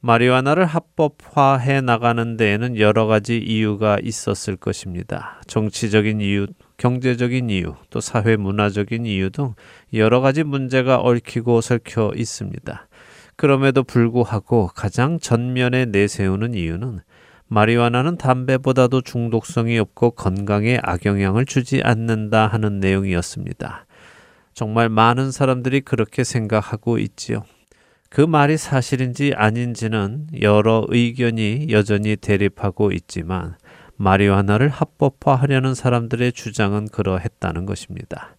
마리화나를 0.00 0.64
합법화해 0.64 1.82
나가는 1.82 2.38
데에는 2.38 2.78
여러 2.78 3.04
가지 3.04 3.36
이유가 3.36 3.98
있었을 4.02 4.56
것입니다. 4.56 5.42
정치적인 5.46 6.22
이유, 6.22 6.46
경제적인 6.78 7.50
이유, 7.50 7.74
또 7.90 8.00
사회 8.00 8.36
문화적인 8.36 9.04
이유 9.04 9.28
등 9.28 9.54
여러 9.92 10.22
가지 10.22 10.44
문제가 10.44 10.98
얽히고 10.98 11.60
설켜 11.60 12.10
있습니다. 12.16 12.88
그럼에도 13.36 13.82
불구하고 13.82 14.68
가장 14.74 15.18
전면에 15.18 15.86
내세우는 15.86 16.54
이유는 16.54 17.00
마리화나는 17.48 18.16
담배보다도 18.16 19.02
중독성이 19.02 19.78
없고 19.78 20.12
건강에 20.12 20.78
악영향을 20.82 21.44
주지 21.46 21.82
않는다 21.82 22.46
하는 22.46 22.80
내용이었습니다. 22.80 23.86
정말 24.54 24.88
많은 24.88 25.30
사람들이 25.30 25.80
그렇게 25.80 26.24
생각하고 26.24 26.98
있지요. 26.98 27.44
그 28.08 28.20
말이 28.20 28.56
사실인지 28.56 29.32
아닌지는 29.34 30.28
여러 30.40 30.84
의견이 30.88 31.66
여전히 31.70 32.14
대립하고 32.16 32.92
있지만 32.92 33.56
마리화나를 33.96 34.68
합법화하려는 34.68 35.74
사람들의 35.74 36.32
주장은 36.32 36.88
그러했다는 36.88 37.66
것입니다. 37.66 38.36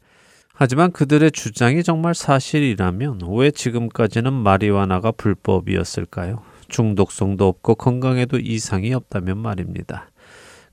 하지만 0.58 0.94
그들의 0.94 1.32
주장이 1.32 1.84
정말 1.84 2.16
사실이라면 2.16 3.20
왜 3.30 3.52
지금까지는 3.52 4.32
마리화나가 4.32 5.12
불법이었을까요? 5.12 6.44
중독성도 6.70 7.46
없고 7.46 7.76
건강에도 7.76 8.40
이상이 8.40 8.94
없다면 8.94 9.38
말입니다. 9.38 10.10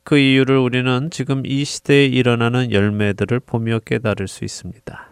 그 0.05 0.19
이유를 0.19 0.57
우리는 0.57 1.11
지금 1.11 1.43
이 1.45 1.65
시대에 1.65 2.07
일어나는 2.07 2.71
열매들을 2.71 3.41
보며 3.41 3.81
깨달을 3.81 4.29
수 4.29 4.45
있습니다. 4.45 5.09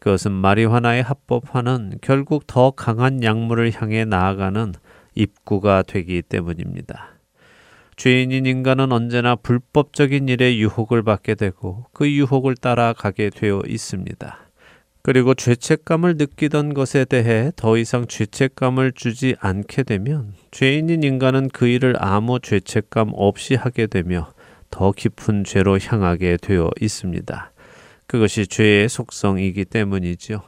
그것은 0.00 0.32
마리화나의 0.32 1.04
합법화는 1.04 1.98
결국 2.00 2.48
더 2.48 2.72
강한 2.72 3.22
약물을 3.22 3.72
향해 3.80 4.04
나아가는 4.04 4.72
입구가 5.14 5.82
되기 5.82 6.20
때문입니다. 6.22 7.19
죄인인 8.00 8.46
인간은 8.46 8.92
언제나 8.92 9.36
불법적인 9.36 10.30
일에 10.30 10.56
유혹을 10.56 11.02
받게 11.02 11.34
되고 11.34 11.84
그 11.92 12.10
유혹을 12.10 12.54
따라가게 12.54 13.28
되어 13.28 13.60
있습니다. 13.68 14.38
그리고 15.02 15.34
죄책감을 15.34 16.16
느끼던 16.16 16.72
것에 16.72 17.04
대해 17.04 17.52
더 17.56 17.76
이상 17.76 18.06
죄책감을 18.06 18.92
주지 18.92 19.36
않게 19.38 19.82
되면 19.82 20.32
죄인인 20.50 21.02
인간은 21.02 21.50
그 21.52 21.66
일을 21.66 21.94
아무 21.98 22.40
죄책감 22.40 23.10
없이 23.12 23.54
하게 23.54 23.86
되며 23.86 24.32
더 24.70 24.92
깊은 24.92 25.44
죄로 25.44 25.78
향하게 25.78 26.38
되어 26.40 26.70
있습니다. 26.80 27.52
그것이 28.06 28.46
죄의 28.46 28.88
속성이기 28.88 29.66
때문이지요. 29.66 30.40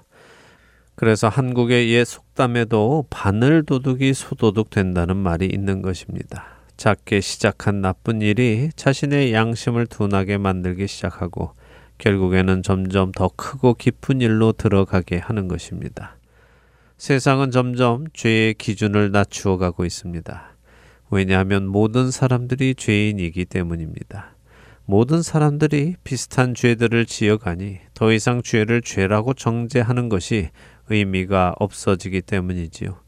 그래서 0.95 1.29
한국의 1.29 1.91
옛 1.91 2.05
속담에도 2.05 3.09
바늘 3.11 3.63
도둑이 3.63 4.15
소도둑 4.15 4.71
된다는 4.71 5.19
말이 5.19 5.45
있는 5.45 5.83
것입니다. 5.83 6.52
작게 6.77 7.20
시작한 7.20 7.81
나쁜 7.81 8.23
일이 8.23 8.70
자신의 8.75 9.33
양심을 9.33 9.87
둔하게 9.87 10.39
만들기 10.39 10.87
시작하고 10.87 11.55
결국에는 11.99 12.62
점점 12.62 13.12
더 13.12 13.29
크고 13.29 13.75
깊은 13.75 14.20
일로 14.20 14.53
들어가게 14.53 15.18
하는 15.18 15.49
것입니다. 15.49 16.16
세상은 16.97 17.51
점점 17.51 18.07
죄의 18.12 18.55
기준을 18.55 19.11
낮추어 19.12 19.57
가고 19.57 19.85
있습니다. 19.85 20.57
왜냐하면 21.11 21.66
모든 21.66 22.11
사람들이 22.11 22.75
죄인이기 22.75 23.45
때문입니다. 23.45 24.35
모든 24.85 25.23
사람들이 25.23 25.97
비슷한 26.03 26.55
죄들을 26.55 27.07
지어가니 27.07 27.79
더 27.95 28.12
이상 28.12 28.43
죄를 28.43 28.83
죄라고 28.83 29.35
정죄하는 29.35 30.09
것이 30.09 30.51
의미가 30.89 31.55
없어지기 31.59 32.23
때문이지요. 32.23 33.02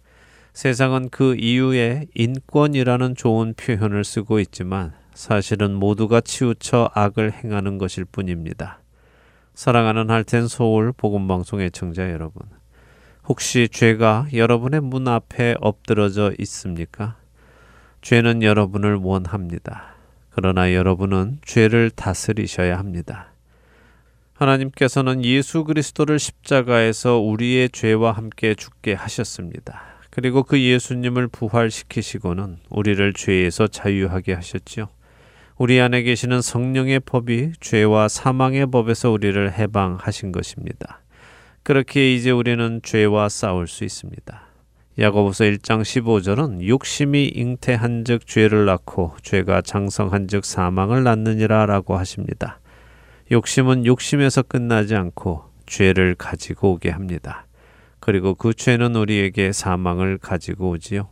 세상은 0.55 1.09
그 1.11 1.35
이유에 1.35 2.07
인권이라는 2.15 3.17
좋은 3.17 3.55
표현을 3.55 4.05
쓰고 4.05 4.39
있지만 4.39 4.93
사실은 5.13 5.75
모두가 5.75 6.21
치우쳐 6.21 6.91
악을 6.95 7.33
행하는 7.33 7.77
것일 7.77 8.05
뿐입니다. 8.05 8.79
사랑하는 9.55 10.11
할텐 10.11 10.47
서울 10.47 10.93
복음방송 10.93 11.61
의 11.61 11.73
청자 11.73 12.09
여러분. 12.13 12.43
혹시 13.27 13.69
죄가 13.69 14.29
여러분의 14.33 14.81
문 14.81 15.09
앞에 15.09 15.57
엎드러져 15.61 16.33
있습니까? 16.39 17.17
죄는 18.01 18.45
여러분을 18.45 18.95
원합니다. 18.95 19.97
그러나 20.31 20.73
여러분은 20.73 21.39
죄를 21.45 21.91
다스리셔야 21.91 22.79
합니다. 22.79 23.33
하나님께서는 24.35 25.25
예수 25.25 25.65
그리스도를 25.65 26.21
십자가에서 26.21 27.19
우리의 27.19 27.71
죄와 27.71 28.13
함께 28.13 28.55
죽게 28.55 28.95
하셨습니다. 28.95 29.94
그리고 30.15 30.45
그 30.45 30.61
예수님을 30.61 31.27
부활시키시고는 31.27 32.59
우리를 32.71 33.13
죄에서 33.15 33.67
자유하게 33.67 34.35
하셨지요. 34.35 34.87
우리 35.59 35.81
안에 35.81 36.03
계시는 36.03 36.41
성령의 36.41 37.01
법이 37.01 37.55
죄와 37.59 38.07
사망의 38.07 38.71
법에서 38.71 39.11
우리를 39.11 39.53
해방하신 39.53 40.31
것입니다. 40.31 41.01
그렇게 41.65 42.15
이제 42.15 42.31
우리는 42.31 42.81
죄와 42.85 43.29
싸울 43.29 43.67
수 43.67 43.83
있습니다. 43.83 44.41
야고보서 45.01 45.45
1장 45.47 45.83
15절은 45.83 46.69
욕심이 46.69 47.27
잉태한즉 47.35 48.29
죄를 48.29 48.67
낳고 48.67 49.17
죄가 49.23 49.63
장성한즉 49.63 50.45
사망을 50.45 51.03
낳느니라라고 51.03 51.97
하십니다. 51.97 52.61
욕심은 53.33 53.85
욕심에서 53.85 54.43
끝나지 54.43 54.95
않고 54.95 55.43
죄를 55.67 56.15
가지고 56.15 56.75
오게 56.75 56.91
합니다. 56.91 57.44
그리고 58.05 58.35
그 58.35 58.53
죄는 58.53 58.97
우리에게 58.97 59.53
사망을 59.53 60.19
가지고 60.19 60.69
오지요. 60.73 61.09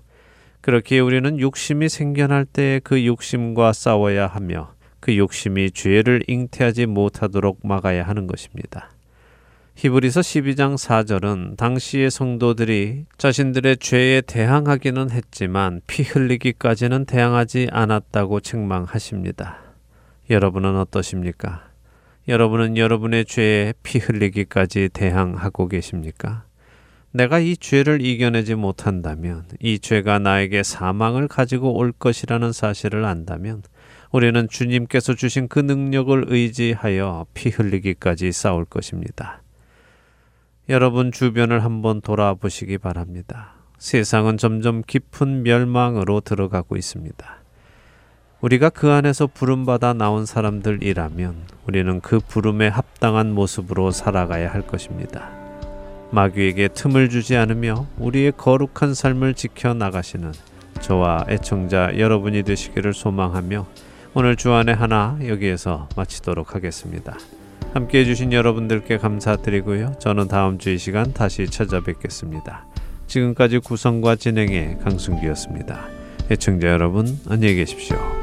그렇게 0.61 1.01
우리는 1.01 1.40
욕심이 1.40 1.88
생겨날 1.88 2.45
때 2.45 2.80
그 2.84 3.07
욕심과 3.07 3.72
싸워야 3.72 4.26
하며 4.26 4.74
그 5.01 5.16
욕심이 5.16 5.70
죄를 5.70 6.22
잉태하지 6.26 6.84
못하도록 6.84 7.61
막아야 7.66 8.07
하는 8.07 8.26
것입니다. 8.26 8.90
히브리서 9.76 10.20
12장 10.20 10.74
4절은 10.76 11.57
당시의 11.57 12.11
성도들이 12.11 13.07
자신들의 13.16 13.78
죄에 13.78 14.20
대항하기는 14.20 15.12
했지만 15.12 15.80
피 15.86 16.03
흘리기까지는 16.03 17.07
대항하지 17.07 17.68
않았다고 17.72 18.40
책망하십니다. 18.40 19.61
여러분은 20.28 20.76
어떠십니까? 20.76 21.70
여러분은 22.28 22.76
여러분의 22.76 23.24
죄에 23.24 23.72
피 23.82 23.99
흘리기까지 23.99 24.90
대항하고 24.93 25.68
계십니까? 25.68 26.45
내가 27.12 27.38
이 27.38 27.56
죄를 27.56 28.04
이겨내지 28.04 28.54
못한다면, 28.54 29.44
이 29.60 29.78
죄가 29.78 30.18
나에게 30.18 30.62
사망을 30.62 31.28
가지고 31.28 31.76
올 31.76 31.92
것이라는 31.92 32.52
사실을 32.52 33.04
안다면, 33.04 33.62
우리는 34.12 34.48
주님께서 34.48 35.14
주신 35.14 35.48
그 35.48 35.58
능력을 35.58 36.26
의지하여 36.28 37.26
피 37.32 37.48
흘리기까지 37.48 38.30
싸울 38.32 38.66
것입니다. 38.66 39.42
여러분 40.68 41.10
주변을 41.10 41.64
한번 41.64 42.00
돌아보시기 42.00 42.78
바랍니다. 42.78 43.54
세상은 43.78 44.36
점점 44.36 44.82
깊은 44.86 45.42
멸망으로 45.42 46.20
들어가고 46.20 46.76
있습니다. 46.76 47.42
우리가 48.42 48.70
그 48.70 48.90
안에서 48.90 49.26
부름받아 49.26 49.94
나온 49.94 50.26
사람들이라면 50.26 51.46
우리는 51.66 52.00
그 52.00 52.20
부름에 52.20 52.68
합당한 52.68 53.32
모습으로 53.32 53.90
살아가야 53.90 54.52
할 54.52 54.62
것입니다. 54.62 55.41
마귀에게 56.12 56.68
틈을 56.68 57.08
주지 57.08 57.36
않으며 57.36 57.86
우리의 57.98 58.32
거룩한 58.36 58.94
삶을 58.94 59.34
지켜 59.34 59.74
나가시는 59.74 60.32
저와 60.80 61.26
애청자 61.28 61.98
여러분이 61.98 62.42
되시기를 62.42 62.92
소망하며 62.92 63.66
오늘 64.14 64.36
주안의 64.36 64.74
하나 64.74 65.18
여기에서 65.26 65.88
마치도록 65.96 66.54
하겠습니다. 66.54 67.16
함께 67.72 68.00
해주신 68.00 68.32
여러분들께 68.32 68.98
감사드리고요. 68.98 69.94
저는 69.98 70.28
다음 70.28 70.58
주 70.58 70.70
이 70.70 70.78
시간 70.78 71.14
다시 71.14 71.46
찾아뵙겠습니다. 71.46 72.66
지금까지 73.06 73.58
구성과 73.60 74.16
진행의 74.16 74.80
강순기였습니다. 74.80 75.80
애청자 76.30 76.68
여러분, 76.68 77.18
안녕히 77.28 77.54
계십시오. 77.54 78.21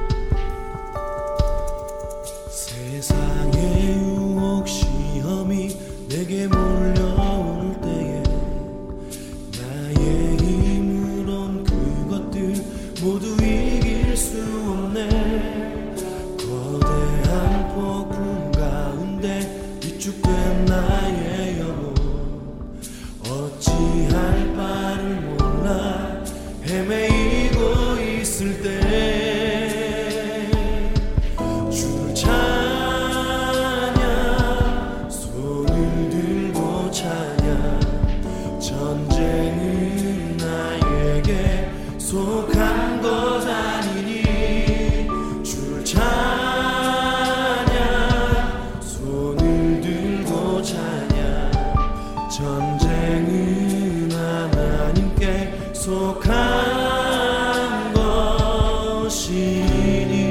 you. 59.89 60.28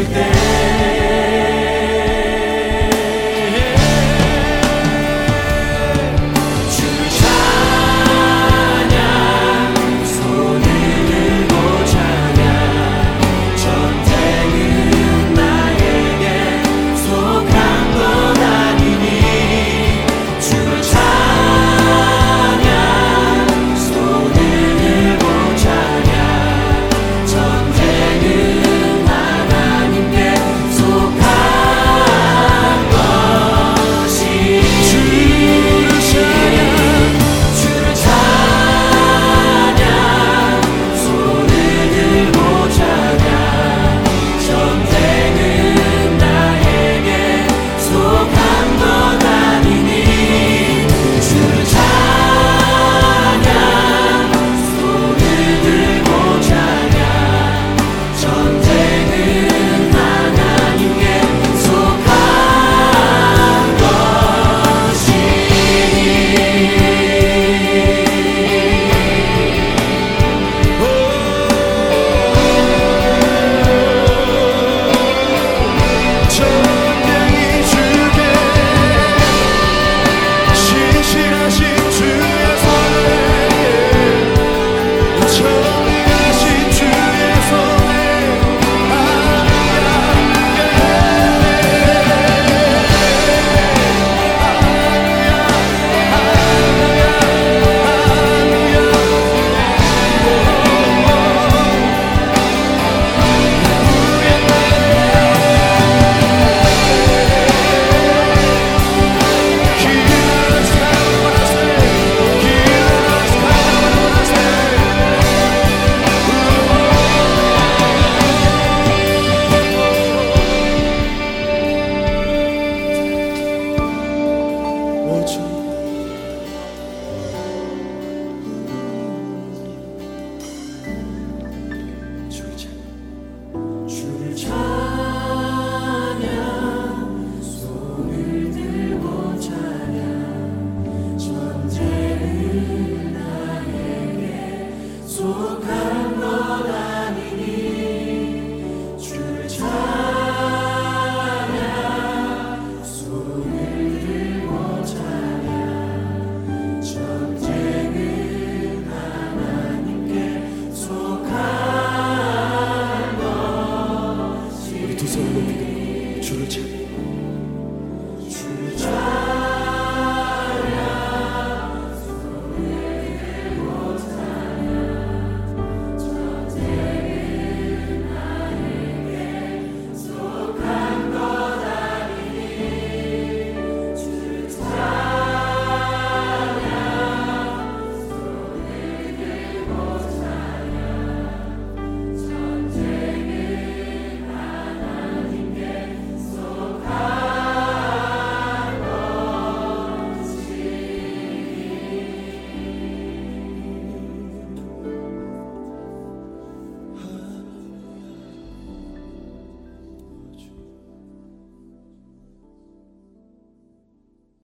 우리 0.00 0.39